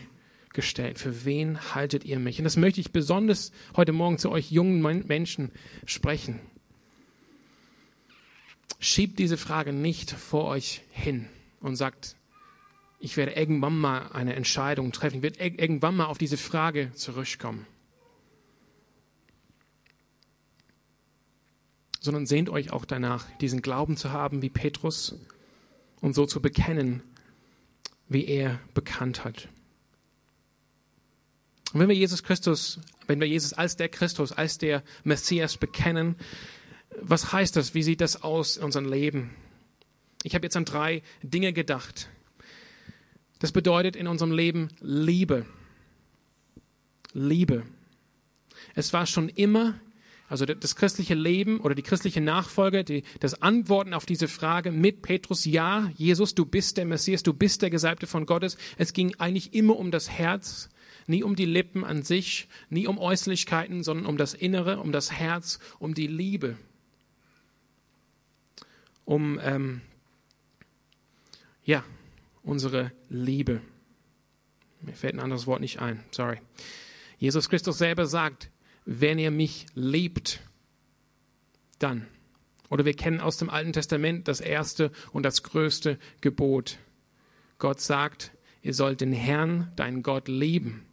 gestellt. 0.54 0.98
Für 0.98 1.26
wen 1.26 1.76
haltet 1.76 2.06
ihr 2.06 2.20
mich? 2.20 2.40
Und 2.40 2.46
das 2.46 2.58
möchte 2.58 2.82
ich 2.82 2.92
besonders 2.92 3.52
heute 3.76 3.92
Morgen 3.92 4.18
zu 4.18 4.32
euch 4.32 4.52
jungen 4.52 4.82
Menschen 5.08 5.52
sprechen. 5.86 6.40
Schiebt 8.80 9.20
diese 9.20 9.38
Frage 9.38 9.74
nicht 9.74 10.12
vor 10.12 10.46
euch 10.46 10.82
hin 10.92 11.28
und 11.60 11.76
sagt, 11.76 12.16
ich 13.00 13.18
werde 13.18 13.34
irgendwann 13.34 13.78
mal 13.78 14.12
eine 14.14 14.36
Entscheidung 14.36 14.92
treffen, 14.92 15.18
ich 15.18 15.24
werde 15.24 15.40
irgendwann 15.40 15.96
mal 15.96 16.06
auf 16.06 16.18
diese 16.18 16.38
Frage 16.38 16.92
zurückkommen. 16.94 17.68
Sondern 22.06 22.26
sehnt 22.26 22.50
euch 22.50 22.72
auch 22.72 22.86
danach, 22.86 23.26
diesen 23.42 23.62
Glauben 23.62 23.98
zu 23.98 24.12
haben 24.12 24.42
wie 24.42 24.50
Petrus 24.50 25.16
und 26.00 26.16
so 26.16 26.26
zu 26.26 26.42
bekennen, 26.42 27.04
wie 28.08 28.26
er 28.26 28.60
bekannt 28.74 29.26
hat. 29.26 29.50
Und 31.74 31.82
wenn 31.82 31.90
wir 31.90 31.96
Jesus 31.96 32.24
Christus, 32.24 32.80
wenn 33.08 33.20
wir 33.20 33.28
Jesus 33.28 33.52
als 33.52 33.76
der 33.76 33.90
Christus, 33.90 34.32
als 34.32 34.58
der 34.58 34.84
Messias 35.04 35.58
bekennen, 35.58 36.16
was 37.02 37.34
heißt 37.34 37.56
das? 37.58 37.74
Wie 37.74 37.84
sieht 37.84 38.00
das 38.00 38.24
aus 38.24 38.56
in 38.58 38.64
unserem 38.64 38.90
Leben? 38.90 39.32
Ich 40.24 40.36
habe 40.36 40.46
jetzt 40.46 40.56
an 40.56 40.66
drei 40.66 41.02
Dinge 41.22 41.52
gedacht. 41.52 42.10
Das 43.40 43.52
bedeutet 43.52 43.96
in 43.96 44.08
unserem 44.08 44.32
Leben 44.32 44.70
Liebe. 44.80 45.46
Liebe. 47.14 47.64
Es 48.76 48.94
war 48.94 49.06
schon 49.06 49.30
immer 49.30 49.80
also 50.28 50.46
das 50.46 50.76
christliche 50.76 51.14
Leben 51.14 51.60
oder 51.60 51.76
die 51.76 51.84
christliche 51.84 52.22
Nachfolge, 52.22 52.84
die, 52.84 53.04
das 53.20 53.42
Antworten 53.42 53.94
auf 53.94 54.08
diese 54.08 54.28
Frage 54.28 54.72
mit 54.72 55.04
Petrus, 55.04 55.46
ja, 55.46 55.92
Jesus, 55.96 56.34
du 56.34 56.46
bist 56.46 56.78
der 56.78 56.86
Messias, 56.86 57.22
du 57.22 57.34
bist 57.34 57.62
der 57.62 57.70
Gesalbte 57.70 58.08
von 58.08 58.26
Gottes. 58.26 58.58
Es 58.78 58.94
ging 58.94 59.16
eigentlich 59.20 59.54
immer 59.54 59.78
um 59.78 59.92
das 59.92 60.10
Herz, 60.10 60.70
nie 61.06 61.24
um 61.24 61.36
die 61.36 61.46
Lippen 61.46 61.84
an 61.84 62.02
sich, 62.02 62.48
nie 62.70 62.88
um 62.88 62.98
Äußerlichkeiten, 62.98 63.84
sondern 63.84 64.08
um 64.08 64.18
das 64.18 64.34
Innere, 64.34 64.80
um 64.80 64.92
das 64.92 65.12
Herz, 65.12 65.60
um 65.78 65.94
die 65.94 66.08
Liebe. 66.08 66.58
Um, 69.06 69.40
ähm, 69.44 69.82
ja, 71.64 71.84
unsere 72.42 72.92
Liebe. 73.10 73.62
Mir 74.82 74.94
fällt 74.94 75.14
ein 75.14 75.20
anderes 75.20 75.46
Wort 75.46 75.62
nicht 75.62 75.80
ein, 75.80 76.04
sorry. 76.10 76.40
Jesus 77.20 77.48
Christus 77.48 77.78
selber 77.78 78.08
sagt, 78.08 78.50
wenn 78.86 79.20
ihr 79.20 79.32
mich 79.32 79.66
liebt, 79.74 80.42
dann. 81.80 82.08
Oder 82.70 82.86
wir 82.86 82.96
kennen 82.96 83.20
aus 83.20 83.38
dem 83.38 83.50
Alten 83.50 83.74
Testament 83.74 84.28
das 84.28 84.42
erste 84.42 84.92
und 85.12 85.24
das 85.24 85.44
größte 85.44 86.00
Gebot. 86.22 86.78
Gott 87.58 87.82
sagt, 87.82 88.32
ihr 88.62 88.74
sollt 88.74 89.02
den 89.02 89.14
Herrn, 89.14 89.72
deinen 89.76 90.04
Gott, 90.04 90.28
lieben. 90.28 90.86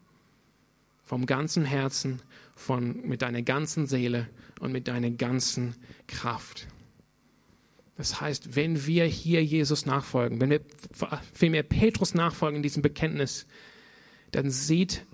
Vom 1.05 1.27
ganzen 1.27 1.65
Herzen, 1.65 2.23
von, 2.55 3.07
mit 3.07 3.23
deiner 3.23 3.43
ganzen 3.43 3.87
Seele 3.87 4.29
und 4.61 4.73
mit 4.73 4.89
deiner 4.89 5.11
ganzen 5.11 5.75
Kraft. 6.07 6.69
Das 7.97 8.21
heißt, 8.21 8.57
wenn 8.57 8.87
wir 8.87 9.05
hier 9.05 9.45
Jesus 9.45 9.85
nachfolgen, 9.85 10.41
wenn 10.41 10.51
wir 10.51 10.61
vielmehr 11.35 11.63
Petrus 11.63 12.15
nachfolgen 12.15 12.57
in 12.57 12.63
diesem 12.63 12.83
Bekenntnis, 12.83 13.47
dann 14.31 14.51
sieht 14.51 15.05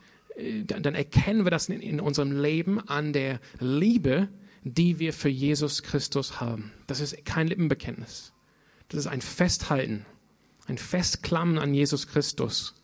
dann 0.66 0.94
erkennen 0.94 1.44
wir 1.44 1.50
das 1.50 1.68
in, 1.68 2.00
unserem 2.00 2.32
Leben 2.32 2.80
an 2.88 3.12
der 3.12 3.40
Liebe, 3.58 4.28
die 4.62 4.98
wir 4.98 5.12
für 5.12 5.28
Jesus 5.28 5.82
Christus 5.82 6.40
haben. 6.40 6.72
Das 6.86 7.00
ist 7.00 7.24
kein 7.24 7.48
Lippenbekenntnis. 7.48 8.32
Das 8.88 9.00
ist 9.00 9.06
ein 9.06 9.20
Festhalten, 9.20 10.06
ein 10.66 10.78
Festklammern 10.78 11.58
an 11.58 11.74
Jesus 11.74 12.06
Christus 12.06 12.74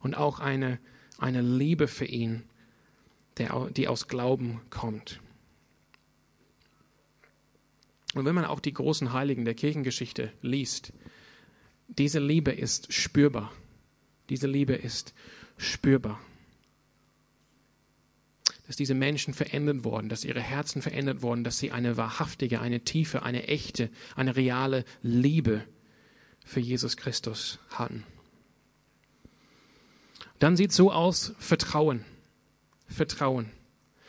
und 0.00 0.16
auch 0.16 0.38
eine, 0.38 0.78
eine 1.18 1.42
Liebe 1.42 1.88
für 1.88 2.06
ihn, 2.06 2.44
der, 3.38 3.68
die 3.70 3.88
aus 3.88 4.08
Glauben 4.08 4.60
kommt. 4.70 5.20
Und 8.14 8.24
wenn 8.24 8.34
man 8.34 8.44
auch 8.44 8.60
die 8.60 8.72
großen 8.72 9.12
Heiligen 9.12 9.44
der 9.44 9.54
Kirchengeschichte 9.54 10.32
liest, 10.42 10.92
diese 11.88 12.20
Liebe 12.20 12.52
ist 12.52 12.92
spürbar. 12.92 13.52
Diese 14.28 14.46
Liebe 14.46 14.74
ist 14.74 15.12
spürbar 15.56 16.20
dass 18.70 18.76
diese 18.76 18.94
Menschen 18.94 19.34
verändert 19.34 19.82
wurden, 19.82 20.08
dass 20.08 20.24
ihre 20.24 20.40
Herzen 20.40 20.80
verändert 20.80 21.22
wurden, 21.22 21.42
dass 21.42 21.58
sie 21.58 21.72
eine 21.72 21.96
wahrhaftige, 21.96 22.60
eine 22.60 22.82
tiefe, 22.82 23.24
eine 23.24 23.48
echte, 23.48 23.90
eine 24.14 24.36
reale 24.36 24.84
Liebe 25.02 25.64
für 26.44 26.60
Jesus 26.60 26.96
Christus 26.96 27.58
hatten. 27.70 28.04
Dann 30.38 30.56
sieht 30.56 30.70
so 30.70 30.92
aus, 30.92 31.34
Vertrauen. 31.40 32.04
Vertrauen. 32.86 33.50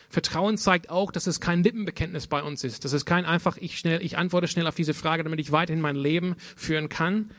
Vertrauen 0.10 0.60
zeigt 0.60 0.92
auch, 0.92 1.12
dass 1.12 1.26
es 1.26 1.40
kein 1.40 1.64
Lippenbekenntnis 1.64 2.28
bei 2.28 2.44
uns 2.44 2.64
ist. 2.64 2.86
Das 2.86 2.94
ist 2.94 3.06
kein 3.06 3.26
einfach, 3.26 3.58
ich 3.58 3.80
schnell, 3.80 4.06
ich 4.06 4.20
antworte 4.20 4.48
schnell 4.48 4.68
auf 4.68 4.76
diese 4.76 4.94
Frage, 4.94 5.24
damit 5.24 5.40
ich 5.40 5.52
weiterhin 5.52 5.82
mein 5.82 5.96
Leben 5.96 6.36
führen 6.56 6.88
kann, 6.88 7.32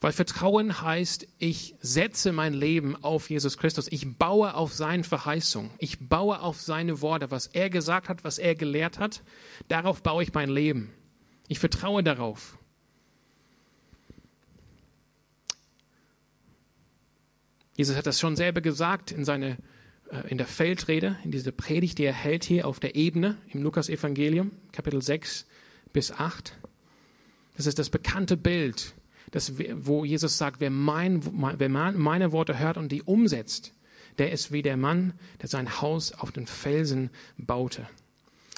weil 0.00 0.12
Vertrauen 0.12 0.80
heißt, 0.80 1.26
ich 1.38 1.74
setze 1.80 2.32
mein 2.32 2.54
Leben 2.54 2.96
auf 3.02 3.28
Jesus 3.28 3.58
Christus. 3.58 3.86
Ich 3.90 4.16
baue 4.16 4.54
auf 4.54 4.72
seine 4.72 5.04
Verheißung. 5.04 5.70
Ich 5.78 6.08
baue 6.08 6.40
auf 6.40 6.60
seine 6.60 7.02
Worte, 7.02 7.30
was 7.30 7.46
er 7.48 7.68
gesagt 7.68 8.08
hat, 8.08 8.24
was 8.24 8.38
er 8.38 8.54
gelehrt 8.54 8.98
hat. 8.98 9.22
Darauf 9.68 10.02
baue 10.02 10.22
ich 10.22 10.32
mein 10.32 10.48
Leben. 10.48 10.90
Ich 11.48 11.58
vertraue 11.58 12.02
darauf. 12.02 12.56
Jesus 17.76 17.96
hat 17.96 18.06
das 18.06 18.20
schon 18.20 18.36
selber 18.36 18.60
gesagt 18.60 19.10
in 19.10 19.24
seiner 19.24 19.56
äh, 20.10 20.28
in 20.28 20.38
der 20.38 20.46
Feldrede, 20.46 21.18
in 21.24 21.30
dieser 21.30 21.52
Predigt, 21.52 21.98
die 21.98 22.04
er 22.04 22.12
hält 22.12 22.44
hier 22.44 22.66
auf 22.66 22.80
der 22.80 22.94
Ebene 22.94 23.36
im 23.48 23.62
Lukas-Evangelium, 23.62 24.52
Kapitel 24.72 25.02
6 25.02 25.46
bis 25.92 26.12
8. 26.12 26.58
Das 27.56 27.66
ist 27.66 27.78
das 27.78 27.90
bekannte 27.90 28.36
Bild, 28.36 28.94
das, 29.30 29.54
wo 29.74 30.04
Jesus 30.04 30.38
sagt, 30.38 30.60
wer, 30.60 30.70
mein, 30.70 31.22
wer 31.58 31.68
meine 31.68 32.32
Worte 32.32 32.58
hört 32.58 32.76
und 32.76 32.90
die 32.90 33.02
umsetzt, 33.02 33.72
der 34.18 34.32
ist 34.32 34.52
wie 34.52 34.62
der 34.62 34.76
Mann, 34.76 35.14
der 35.40 35.48
sein 35.48 35.80
Haus 35.80 36.12
auf 36.12 36.32
den 36.32 36.46
Felsen 36.46 37.10
baute. 37.38 37.86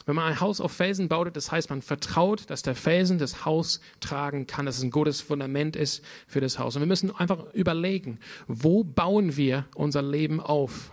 Wenn 0.07 0.17
man 0.17 0.33
ein 0.33 0.41
Haus 0.41 0.61
auf 0.61 0.73
Felsen 0.73 1.09
baut, 1.09 1.37
das 1.37 1.53
heißt, 1.53 1.71
man 1.71 1.83
vertraut, 1.83 2.51
dass 2.51 2.63
der 2.63 2.75
Felsen 2.75 3.19
das 3.19 3.45
Haus 3.45 3.81
tragen 4.01 4.47
kann, 4.47 4.67
dass 4.67 4.79
es 4.79 4.83
ein 4.83 4.91
gutes 4.91 5.21
Fundament 5.21 5.77
ist 5.77 6.05
für 6.27 6.41
das 6.41 6.59
Haus. 6.59 6.75
Und 6.75 6.83
wir 6.83 6.89
müssen 6.89 7.15
einfach 7.15 7.53
überlegen, 7.53 8.19
wo 8.49 8.83
bauen 8.83 9.37
wir 9.37 9.67
unser 9.75 10.03
Leben 10.03 10.41
auf? 10.41 10.91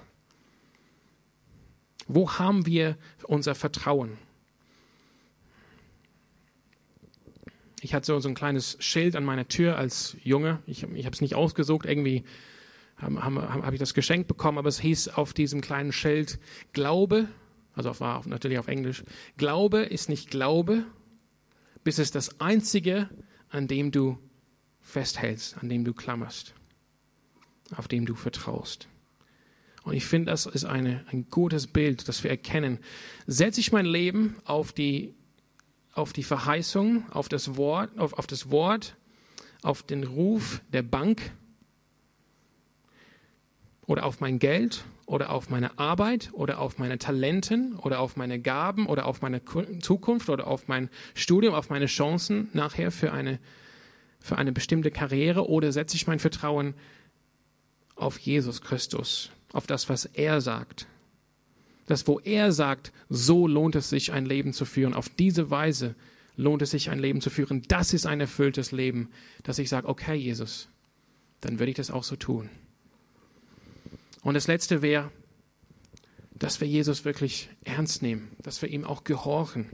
Wo 2.08 2.32
haben 2.34 2.66
wir 2.66 2.98
unser 3.24 3.56
Vertrauen? 3.56 4.18
Ich 7.82 7.94
hatte 7.94 8.20
so, 8.20 8.28
ein 8.28 8.36
kleines 8.36 8.78
Schild 8.80 9.16
an 9.16 9.24
meiner 9.24 9.48
Tür 9.48 9.78
als 9.78 10.18
Junge. 10.24 10.60
Ich, 10.66 10.84
ich 10.84 11.06
habe 11.06 11.14
es 11.14 11.22
nicht 11.22 11.36
ausgesucht. 11.36 11.86
Irgendwie 11.86 12.24
habe 12.98 13.24
hab, 13.24 13.64
hab 13.66 13.74
ich 13.74 13.80
das 13.80 13.94
geschenkt 13.94 14.28
bekommen, 14.28 14.58
aber 14.58 14.70
es 14.70 14.80
hieß 14.80 15.10
auf 15.10 15.34
diesem 15.34 15.62
kleinen 15.62 15.92
Schild 15.92 16.40
Glaube 16.74 17.30
also 17.80 17.98
war 18.02 18.28
natürlich 18.28 18.60
auf 18.60 18.68
Englisch. 18.68 19.06
Glaube 19.38 19.80
ist 19.80 20.10
nicht 20.10 20.30
Glaube, 20.30 20.86
bis 21.86 21.98
es 21.98 22.12
das 22.12 22.42
Einzige, 22.42 23.10
an 23.50 23.70
dem 23.70 23.92
du 23.92 24.18
festhältst, 24.82 25.58
an 25.58 25.70
dem 25.70 25.86
du 25.86 25.94
klammerst, 25.94 26.54
auf 27.74 27.88
dem 27.88 28.06
du 28.06 28.16
vertraust. 28.16 28.90
Und 29.84 29.94
ich 29.94 30.06
finde, 30.06 30.32
das 30.32 30.46
ist 30.46 30.66
eine, 30.66 31.06
ein 31.10 31.30
gutes 31.30 31.68
Bild, 31.68 32.10
das 32.10 32.22
wir 32.22 32.32
erkennen. 32.32 32.80
Setze 33.28 33.62
ich 33.62 33.72
mein 33.72 33.86
Leben 33.86 34.36
auf 34.44 34.74
die, 34.74 35.16
auf 35.94 36.14
die 36.14 36.24
Verheißung, 36.24 37.10
auf 37.12 37.30
das 37.30 37.58
Wort, 37.58 37.98
auf, 37.98 38.14
auf 38.14 38.28
das 38.28 38.52
Wort, 38.52 38.96
auf 39.64 39.84
den 39.84 40.04
Ruf 40.04 40.62
der 40.72 40.84
Bank 40.84 41.32
oder 43.86 44.06
auf 44.06 44.20
mein 44.20 44.40
Geld 44.40 44.86
oder 45.06 45.32
auf 45.32 45.50
meine 45.50 45.80
Arbeit 45.80 46.30
oder 46.34 46.60
auf 46.60 46.78
meine 46.78 47.00
Talenten 47.00 47.76
oder 47.76 48.00
auf 48.00 48.16
meine 48.16 48.40
Gaben 48.40 48.86
oder 48.86 49.08
auf 49.08 49.22
meine 49.22 49.42
Zukunft 49.82 50.30
oder 50.30 50.46
auf 50.48 50.68
mein 50.68 50.90
Studium, 51.16 51.56
auf 51.56 51.70
meine 51.70 51.88
Chancen 51.88 52.50
nachher 52.54 52.92
für 52.92 53.12
eine, 53.12 53.40
für 54.20 54.38
eine 54.38 54.52
bestimmte 54.52 54.92
Karriere 54.92 55.50
oder 55.50 55.72
setze 55.72 55.96
ich 55.96 56.06
mein 56.06 56.20
Vertrauen 56.20 56.76
auf 57.96 58.20
Jesus 58.20 58.62
Christus, 58.62 59.32
auf 59.52 59.66
das, 59.66 59.90
was 59.90 60.06
er 60.06 60.40
sagt. 60.40 60.86
Das, 61.90 62.08
wo 62.08 62.20
er 62.20 62.52
sagt, 62.52 62.94
so 63.10 63.48
lohnt 63.48 63.76
es 63.76 63.90
sich, 63.90 64.12
ein 64.12 64.28
Leben 64.28 64.54
zu 64.54 64.66
führen. 64.66 64.94
Auf 64.94 65.10
diese 65.10 65.50
Weise 65.50 65.96
lohnt 66.36 66.62
es 66.62 66.70
sich, 66.70 66.92
ein 66.92 67.00
Leben 67.00 67.20
zu 67.20 67.32
führen. 67.32 67.64
Das 67.68 67.94
ist 67.94 68.06
ein 68.06 68.22
erfülltes 68.22 68.72
Leben, 68.72 69.10
dass 69.42 69.58
ich 69.58 69.70
sage, 69.70 69.88
okay, 69.88 70.14
Jesus, 70.14 70.70
dann 71.42 71.58
würde 71.58 71.72
ich 71.72 71.78
das 71.78 71.90
auch 71.90 72.04
so 72.04 72.16
tun. 72.16 72.52
Und 74.22 74.36
das 74.36 74.46
Letzte 74.46 74.84
wäre, 74.84 75.10
dass 76.36 76.62
wir 76.62 76.68
Jesus 76.68 77.06
wirklich 77.06 77.50
ernst 77.64 78.04
nehmen, 78.04 78.34
dass 78.44 78.62
wir 78.62 78.70
ihm 78.70 78.86
auch 78.86 79.04
gehorchen. 79.04 79.72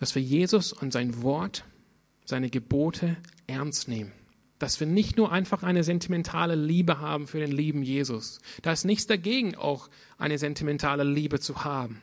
Dass 0.00 0.16
wir 0.16 0.22
Jesus 0.22 0.72
und 0.72 0.92
sein 0.92 1.22
Wort, 1.22 1.64
seine 2.24 2.50
Gebote 2.50 3.16
ernst 3.46 3.86
nehmen. 3.86 4.10
Dass 4.58 4.80
wir 4.80 4.86
nicht 4.86 5.16
nur 5.16 5.32
einfach 5.32 5.62
eine 5.62 5.84
sentimentale 5.84 6.54
Liebe 6.54 6.98
haben 6.98 7.26
für 7.26 7.40
den 7.40 7.52
lieben 7.52 7.82
Jesus. 7.82 8.40
Da 8.62 8.72
ist 8.72 8.84
nichts 8.84 9.06
dagegen, 9.06 9.54
auch 9.54 9.90
eine 10.16 10.38
sentimentale 10.38 11.04
Liebe 11.04 11.40
zu 11.40 11.64
haben. 11.64 12.02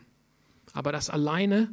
Aber 0.72 0.92
das 0.92 1.10
alleine 1.10 1.70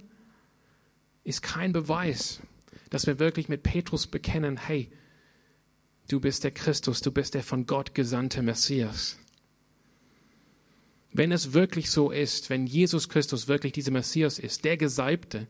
ist 1.24 1.42
kein 1.42 1.74
Beweis, 1.74 2.42
dass 2.90 3.08
wir 3.08 3.20
wirklich 3.20 3.48
mit 3.50 3.64
Petrus 3.64 4.08
bekennen, 4.08 4.58
hey, 4.58 4.92
du 6.08 6.20
bist 6.20 6.44
der 6.44 6.52
Christus, 6.52 7.02
du 7.02 7.12
bist 7.12 7.34
der 7.36 7.44
von 7.44 7.66
Gott 7.66 7.96
gesandte 7.96 8.42
Messias. 8.42 9.18
Wenn 11.14 11.32
es 11.32 11.54
wirklich 11.54 11.92
so 11.92 12.12
ist, 12.12 12.50
wenn 12.50 12.68
Jesus 12.68 13.10
Christus 13.10 13.48
wirklich 13.48 13.74
dieser 13.74 13.92
Messias 13.92 14.40
ist, 14.40 14.64
der 14.64 14.78
Gesalbte, 14.78 15.48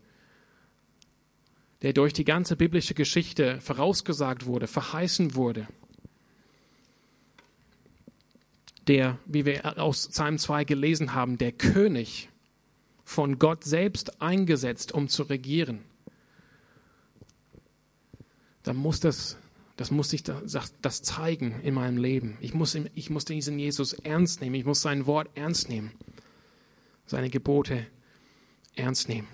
der 1.81 1.93
durch 1.93 2.13
die 2.13 2.25
ganze 2.25 2.55
biblische 2.55 2.93
Geschichte 2.93 3.59
vorausgesagt 3.61 4.45
wurde, 4.45 4.67
verheißen 4.67 5.35
wurde, 5.35 5.67
der, 8.87 9.17
wie 9.25 9.45
wir 9.45 9.79
aus 9.79 10.07
Psalm 10.09 10.37
2 10.37 10.63
gelesen 10.65 11.13
haben, 11.13 11.37
der 11.37 11.51
König 11.51 12.29
von 13.03 13.39
Gott 13.39 13.63
selbst 13.63 14.21
eingesetzt, 14.21 14.91
um 14.91 15.07
zu 15.07 15.23
regieren, 15.23 15.83
dann 18.63 18.77
muss 18.77 18.99
das 18.99 19.37
das 19.81 19.89
muss 19.89 20.13
ich 20.13 20.21
das 20.21 21.01
zeigen 21.01 21.59
in 21.63 21.73
meinem 21.73 21.97
Leben. 21.97 22.37
Ich 22.39 22.53
muss, 22.53 22.75
ich 22.75 23.09
muss 23.09 23.25
diesen 23.25 23.57
Jesus 23.57 23.93
ernst 23.93 24.39
nehmen. 24.39 24.53
Ich 24.53 24.63
muss 24.63 24.83
sein 24.83 25.07
Wort 25.07 25.29
ernst 25.33 25.69
nehmen. 25.69 25.91
Seine 27.07 27.31
Gebote 27.31 27.87
ernst 28.75 29.09
nehmen. 29.09 29.27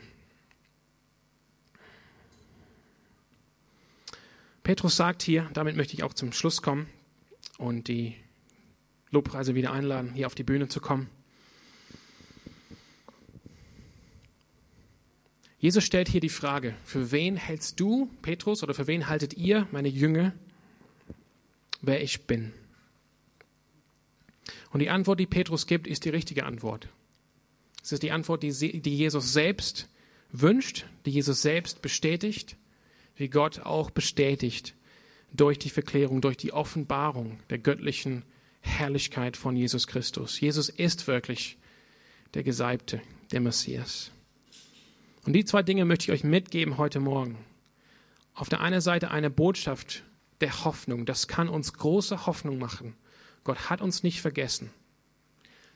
Petrus 4.68 4.98
sagt 4.98 5.24
hier, 5.24 5.50
damit 5.54 5.78
möchte 5.78 5.94
ich 5.94 6.04
auch 6.04 6.14
zum 6.14 6.34
Schluss 6.34 6.62
kommen 6.62 6.90
und 7.58 7.88
die 7.88 8.18
Lobpreise 9.12 9.56
wieder 9.56 9.72
einladen, 9.72 10.12
hier 10.14 10.28
auf 10.28 10.36
die 10.36 10.44
Bühne 10.44 10.68
zu 10.68 10.82
kommen. 10.82 11.10
Jesus 15.58 15.86
stellt 15.86 16.10
hier 16.10 16.20
die 16.20 16.28
Frage, 16.28 16.76
für 16.84 17.14
wen 17.14 17.38
hältst 17.38 17.80
du, 17.80 18.10
Petrus, 18.22 18.62
oder 18.62 18.74
für 18.74 18.88
wen 18.88 19.08
haltet 19.08 19.36
ihr, 19.36 19.70
meine 19.72 19.88
Jünger, 19.88 20.34
wer 21.80 22.04
ich 22.04 22.28
bin? 22.28 22.52
Und 24.72 24.82
die 24.82 24.90
Antwort, 24.90 25.22
die 25.22 25.28
Petrus 25.28 25.66
gibt, 25.66 25.88
ist 25.88 26.04
die 26.04 26.10
richtige 26.10 26.46
Antwort. 26.46 26.90
Es 27.82 27.94
ist 27.94 28.04
die 28.04 28.12
Antwort, 28.12 28.44
die, 28.44 28.50
Jesus 28.50 29.32
selbst 29.32 29.88
wünscht, 30.34 30.88
die 31.06 31.12
Jesus 31.12 31.42
selbst 31.42 31.82
bestätigt, 31.82 32.58
wie 33.18 33.30
Gott 33.30 33.60
auch 33.60 33.90
bestätigt 33.90 34.76
durch 35.34 35.60
die 35.60 35.70
Verklärung, 35.70 36.22
durch 36.22 36.38
die 36.38 36.54
Offenbarung 36.54 37.40
der 37.50 37.58
göttlichen 37.58 38.24
Herrlichkeit 38.62 39.38
von 39.38 39.56
Jesus 39.56 39.88
Christus. 39.88 40.40
Jesus 40.40 40.70
ist 40.70 41.08
wirklich 41.08 41.58
der 42.34 42.44
Gesalbte, 42.44 43.02
der 43.32 43.42
Messias. 43.42 44.12
Und 45.26 45.34
die 45.34 45.46
zwei 45.46 45.64
Dinge 45.64 45.86
möchte 45.86 46.06
ich 46.06 46.12
euch 46.12 46.24
mitgeben 46.24 46.78
heute 46.78 47.00
Morgen. 47.00 47.38
Auf 48.34 48.50
der 48.50 48.62
einen 48.62 48.82
Seite 48.82 49.12
eine 49.12 49.30
Botschaft 49.30 50.04
der 50.42 50.64
Hoffnung. 50.64 51.06
Das 51.06 51.28
kann 51.28 51.50
uns 51.50 51.74
große 51.74 52.26
Hoffnung 52.26 52.60
machen. 52.60 52.96
Gott 53.44 53.70
hat 53.70 53.82
uns 53.82 54.04
nicht 54.04 54.22
vergessen. 54.22 54.70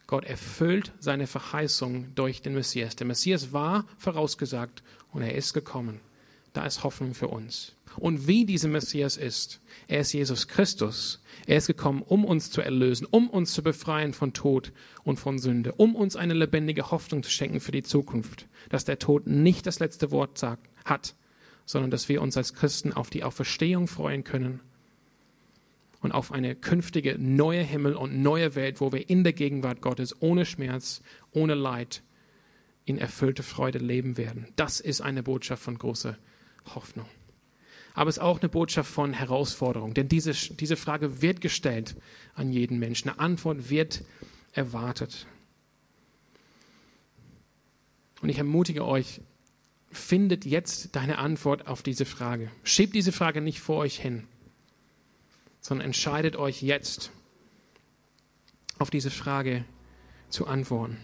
Gott 0.07 0.25
erfüllt 0.25 0.91
seine 0.99 1.25
Verheißung 1.25 2.13
durch 2.15 2.41
den 2.41 2.53
Messias. 2.53 2.95
Der 2.97 3.07
Messias 3.07 3.53
war 3.53 3.85
vorausgesagt 3.97 4.83
und 5.11 5.21
er 5.21 5.35
ist 5.35 5.53
gekommen. 5.53 6.01
Da 6.53 6.65
ist 6.65 6.83
Hoffnung 6.83 7.13
für 7.13 7.29
uns. 7.29 7.75
Und 7.97 8.27
wie 8.27 8.45
dieser 8.45 8.69
Messias 8.69 9.17
ist, 9.17 9.59
er 9.87 10.01
ist 10.01 10.13
Jesus 10.13 10.47
Christus. 10.47 11.21
Er 11.45 11.57
ist 11.57 11.67
gekommen, 11.67 12.01
um 12.01 12.23
uns 12.25 12.51
zu 12.51 12.61
erlösen, 12.61 13.07
um 13.09 13.29
uns 13.29 13.53
zu 13.53 13.63
befreien 13.63 14.13
von 14.13 14.33
Tod 14.33 14.71
und 15.03 15.17
von 15.17 15.39
Sünde, 15.39 15.73
um 15.73 15.95
uns 15.95 16.15
eine 16.15 16.33
lebendige 16.33 16.91
Hoffnung 16.91 17.23
zu 17.23 17.29
schenken 17.29 17.59
für 17.59 17.71
die 17.71 17.83
Zukunft, 17.83 18.47
dass 18.69 18.85
der 18.85 18.99
Tod 18.99 19.27
nicht 19.27 19.65
das 19.65 19.79
letzte 19.79 20.11
Wort 20.11 20.37
sagt, 20.37 20.69
hat, 20.85 21.15
sondern 21.65 21.91
dass 21.91 22.09
wir 22.09 22.21
uns 22.21 22.37
als 22.37 22.53
Christen 22.53 22.93
auf 22.93 23.09
die 23.09 23.23
Auferstehung 23.23 23.87
freuen 23.87 24.23
können 24.23 24.61
und 26.01 26.11
auf 26.11 26.31
eine 26.31 26.55
künftige 26.55 27.17
neue 27.17 27.61
Himmel 27.61 27.95
und 27.95 28.21
neue 28.21 28.55
Welt, 28.55 28.81
wo 28.81 28.91
wir 28.91 29.09
in 29.09 29.23
der 29.23 29.33
Gegenwart 29.33 29.81
Gottes 29.81 30.21
ohne 30.21 30.45
Schmerz, 30.45 31.01
ohne 31.31 31.55
Leid 31.55 32.03
in 32.85 32.97
erfüllte 32.97 33.43
Freude 33.43 33.77
leben 33.77 34.17
werden. 34.17 34.47
Das 34.55 34.79
ist 34.79 35.01
eine 35.01 35.23
Botschaft 35.23 35.63
von 35.63 35.77
großer 35.77 36.17
Hoffnung 36.65 37.07
aber 37.93 38.09
es 38.09 38.17
ist 38.17 38.23
auch 38.23 38.39
eine 38.39 38.49
Botschaft 38.49 38.91
von 38.91 39.13
Herausforderung. 39.13 39.93
Denn 39.93 40.07
diese, 40.07 40.31
diese 40.31 40.75
Frage 40.75 41.21
wird 41.21 41.41
gestellt 41.41 41.95
an 42.35 42.51
jeden 42.51 42.79
Menschen. 42.79 43.09
Eine 43.09 43.19
Antwort 43.19 43.69
wird 43.69 44.03
erwartet. 44.53 45.25
Und 48.21 48.29
ich 48.29 48.37
ermutige 48.37 48.85
euch, 48.85 49.21
findet 49.91 50.45
jetzt 50.45 50.95
deine 50.95 51.17
Antwort 51.17 51.67
auf 51.67 51.83
diese 51.83 52.05
Frage. 52.05 52.49
Schiebt 52.63 52.95
diese 52.95 53.11
Frage 53.11 53.41
nicht 53.41 53.59
vor 53.59 53.77
euch 53.77 53.99
hin, 53.99 54.25
sondern 55.59 55.87
entscheidet 55.87 56.35
euch 56.37 56.61
jetzt, 56.61 57.11
auf 58.79 58.89
diese 58.89 59.11
Frage 59.11 59.65
zu 60.29 60.47
antworten. 60.47 60.97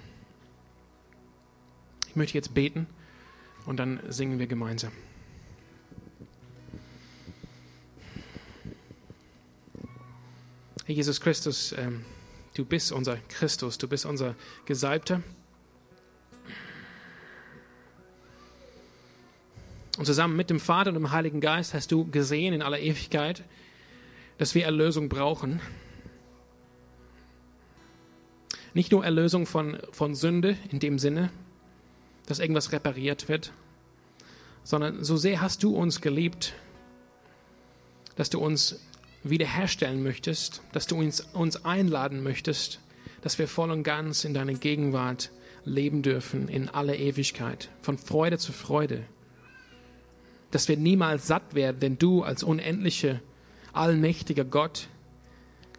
Ich 2.08 2.16
möchte 2.16 2.38
jetzt 2.38 2.53
beten 2.53 2.88
und 3.66 3.78
dann 3.78 3.99
singen 4.10 4.39
wir 4.39 4.47
gemeinsam. 4.47 4.91
Herr 10.88 10.96
Jesus 10.96 11.20
Christus, 11.20 11.76
ähm, 11.78 12.06
du 12.54 12.64
bist 12.64 12.94
unser 12.94 13.18
Christus, 13.28 13.78
du 13.78 13.90
bist 13.90 14.06
unser 14.06 14.36
Gesalbter. 14.64 15.22
Und 19.98 20.06
zusammen 20.06 20.38
mit 20.38 20.50
dem 20.50 20.62
Vater 20.62 20.92
und 20.92 20.94
dem 20.94 21.12
Heiligen 21.12 21.42
Geist 21.42 21.74
hast 21.74 21.92
du 21.92 22.10
gesehen 22.10 22.54
in 22.54 22.62
aller 22.62 22.80
Ewigkeit, 22.80 23.44
dass 24.38 24.56
wir 24.56 24.64
Erlösung 24.64 25.10
brauchen. 25.10 25.60
Nicht 28.74 28.94
nur 28.94 29.04
Erlösung 29.04 29.46
von, 29.46 29.80
von 29.92 30.16
Sünde 30.16 30.56
in 30.72 30.80
dem 30.80 31.00
Sinne, 31.00 31.32
dass 32.28 32.40
irgendwas 32.40 32.72
repariert 32.72 33.28
wird, 33.28 33.52
sondern 34.64 35.04
so 35.04 35.18
sehr 35.18 35.42
hast 35.42 35.64
du 35.64 35.76
uns 35.76 36.00
geliebt, 36.00 36.54
dass 38.16 38.30
du 38.30 38.40
uns 38.40 38.80
wiederherstellen 39.24 40.03
möchtest, 40.03 40.61
dass 40.72 40.88
du 40.88 40.97
uns, 40.97 41.22
uns 41.34 41.65
einladen 41.65 42.24
möchtest, 42.24 42.80
dass 43.22 43.39
wir 43.39 43.47
voll 43.47 43.72
und 43.72 43.84
ganz 43.84 44.24
in 44.24 44.34
deiner 44.34 44.53
Gegenwart 44.53 45.32
leben 45.65 46.01
dürfen 46.01 46.47
in 46.47 46.70
aller 46.70 46.95
Ewigkeit, 46.95 47.70
von 47.82 47.97
Freude 47.97 48.38
zu 48.38 48.53
Freude 48.53 49.03
dass 50.51 50.68
wir 50.68 50.78
niemals 50.78 51.28
satt 51.28 51.55
werden, 51.55 51.80
denn 51.80 51.97
du 51.97 52.24
als 52.24 52.43
unendlicher, 52.43 53.20
allmächtiger 53.74 54.45
Gott, 54.45 54.88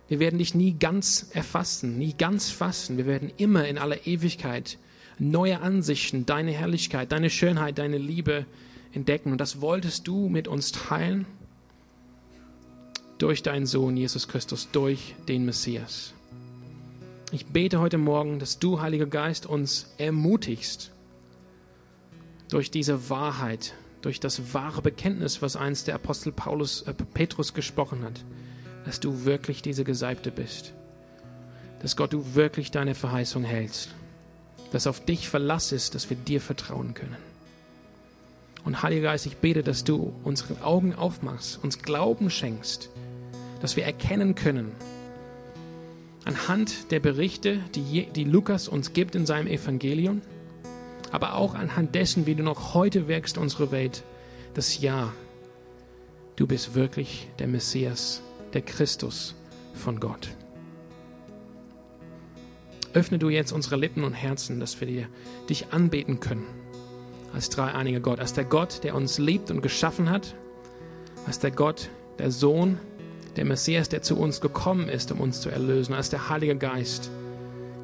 wir 0.09 0.21
werden 0.21 0.39
dich 0.39 0.55
nie 0.55 0.73
ganz 0.79 1.31
erfassen, 1.33 1.99
nie 1.99 2.15
ganz 2.17 2.51
fassen. 2.51 2.97
Wir 2.97 3.07
werden 3.07 3.31
immer 3.37 3.69
in 3.69 3.77
aller 3.77 4.07
Ewigkeit 4.07 4.79
neue 5.19 5.61
Ansichten, 5.61 6.25
deine 6.25 6.53
Herrlichkeit, 6.53 7.13
deine 7.13 7.29
Schönheit, 7.29 7.77
deine 7.77 7.99
Liebe 7.99 8.47
entdecken. 8.93 9.33
Und 9.33 9.39
das 9.39 9.61
wolltest 9.61 10.09
du 10.09 10.31
mit 10.31 10.49
uns 10.49 10.73
teilen 10.73 11.27
durch 13.19 13.43
deinen 13.43 13.67
Sohn 13.67 13.97
Jesus 13.97 14.29
Christus, 14.29 14.69
durch 14.71 15.15
den 15.27 15.45
Messias. 15.45 16.15
Ich 17.31 17.47
bete 17.47 17.81
heute 17.81 17.99
Morgen, 17.99 18.39
dass 18.39 18.59
du, 18.59 18.81
Heiliger 18.81 19.07
Geist, 19.07 19.45
uns 19.45 19.93
ermutigst 19.99 20.93
durch 22.49 22.71
diese 22.71 23.11
Wahrheit, 23.11 23.75
durch 24.01 24.21
das 24.21 24.55
wahre 24.55 24.81
Bekenntnis, 24.81 25.43
was 25.43 25.57
einst 25.57 25.89
der 25.89 25.97
Apostel 25.97 26.33
Paulus, 26.33 26.83
äh, 26.83 26.95
Petrus 26.95 27.53
gesprochen 27.53 28.03
hat, 28.03 28.25
dass 28.87 29.01
du 29.01 29.25
wirklich 29.25 29.61
diese 29.61 29.85
Gesalbte 29.85 30.31
bist. 30.31 30.73
Dass 31.83 31.97
Gott 31.97 32.13
du 32.13 32.35
wirklich 32.35 32.71
deine 32.71 32.95
Verheißung 32.95 33.45
hältst. 33.45 33.91
Dass 34.71 34.87
auf 34.87 35.05
dich 35.05 35.29
Verlass 35.29 35.73
ist, 35.73 35.95
dass 35.95 36.09
wir 36.09 36.17
dir 36.17 36.41
vertrauen 36.41 36.95
können. 36.95 37.17
Und 38.65 38.83
Heiliger 38.83 39.03
Geist, 39.03 39.27
ich 39.27 39.37
bete, 39.37 39.63
dass 39.63 39.85
du 39.85 40.15
unsere 40.25 40.63
Augen 40.63 40.95
aufmachst, 40.95 41.63
uns 41.63 41.83
Glauben 41.83 42.31
schenkst, 42.31 42.91
dass 43.61 43.77
wir 43.77 43.85
erkennen 43.85 44.35
können, 44.35 44.73
anhand 46.25 46.91
der 46.91 47.01
Berichte, 47.01 47.61
die, 47.75 48.07
die 48.07 48.25
Lukas 48.25 48.69
uns 48.69 48.93
gibt 48.93 49.15
in 49.15 49.27
seinem 49.27 49.47
Evangelium, 49.47 50.21
aber 51.11 51.35
auch 51.35 51.55
anhand 51.55 51.95
dessen, 51.95 52.27
wie 52.27 52.35
du 52.35 52.43
noch 52.43 52.75
heute 52.75 53.09
wirkst, 53.09 53.39
unsere 53.39 53.71
Welt, 53.71 54.05
das 54.55 54.81
Ja, 54.81 55.13
du 56.37 56.47
bist 56.47 56.75
wirklich 56.75 57.29
der 57.39 57.49
Messias, 57.49 58.23
der 58.53 58.63
Christus 58.63 59.35
von 59.75 60.01
Gott. 60.01 60.29
Öffne 62.93 63.19
du 63.19 63.29
jetzt 63.29 63.53
unsere 63.53 63.77
Lippen 63.77 64.05
und 64.05 64.15
Herzen, 64.15 64.61
dass 64.61 64.81
wir 64.81 64.89
dir, 64.89 65.09
dich 65.49 65.73
anbeten 65.73 66.21
können 66.21 66.47
als 67.33 67.51
dreieiniger 67.51 68.01
Gott, 68.01 68.21
als 68.21 68.33
der 68.33 68.45
Gott, 68.45 68.83
der 68.85 68.95
uns 68.95 69.19
liebt 69.19 69.51
und 69.51 69.63
geschaffen 69.63 70.11
hat, 70.11 70.35
als 71.27 71.39
der 71.39 71.51
Gott, 71.51 71.91
der 72.19 72.31
Sohn, 72.31 72.79
der 73.39 73.45
Messias, 73.45 73.89
der 73.89 74.03
zu 74.03 74.19
uns 74.19 74.41
gekommen 74.41 74.89
ist, 74.89 75.13
um 75.13 75.21
uns 75.21 75.41
zu 75.41 75.49
erlösen, 75.49 75.95
als 75.95 76.11
der 76.11 76.29
Heilige 76.29 76.57
Geist, 76.57 77.09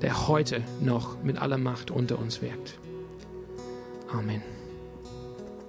der 0.02 0.26
heute 0.26 0.62
noch 0.80 1.22
mit 1.22 1.40
aller 1.40 1.58
Macht 1.58 1.92
unter 1.92 2.18
uns 2.18 2.42
wirkt. 2.42 2.76
Amen. 4.12 4.42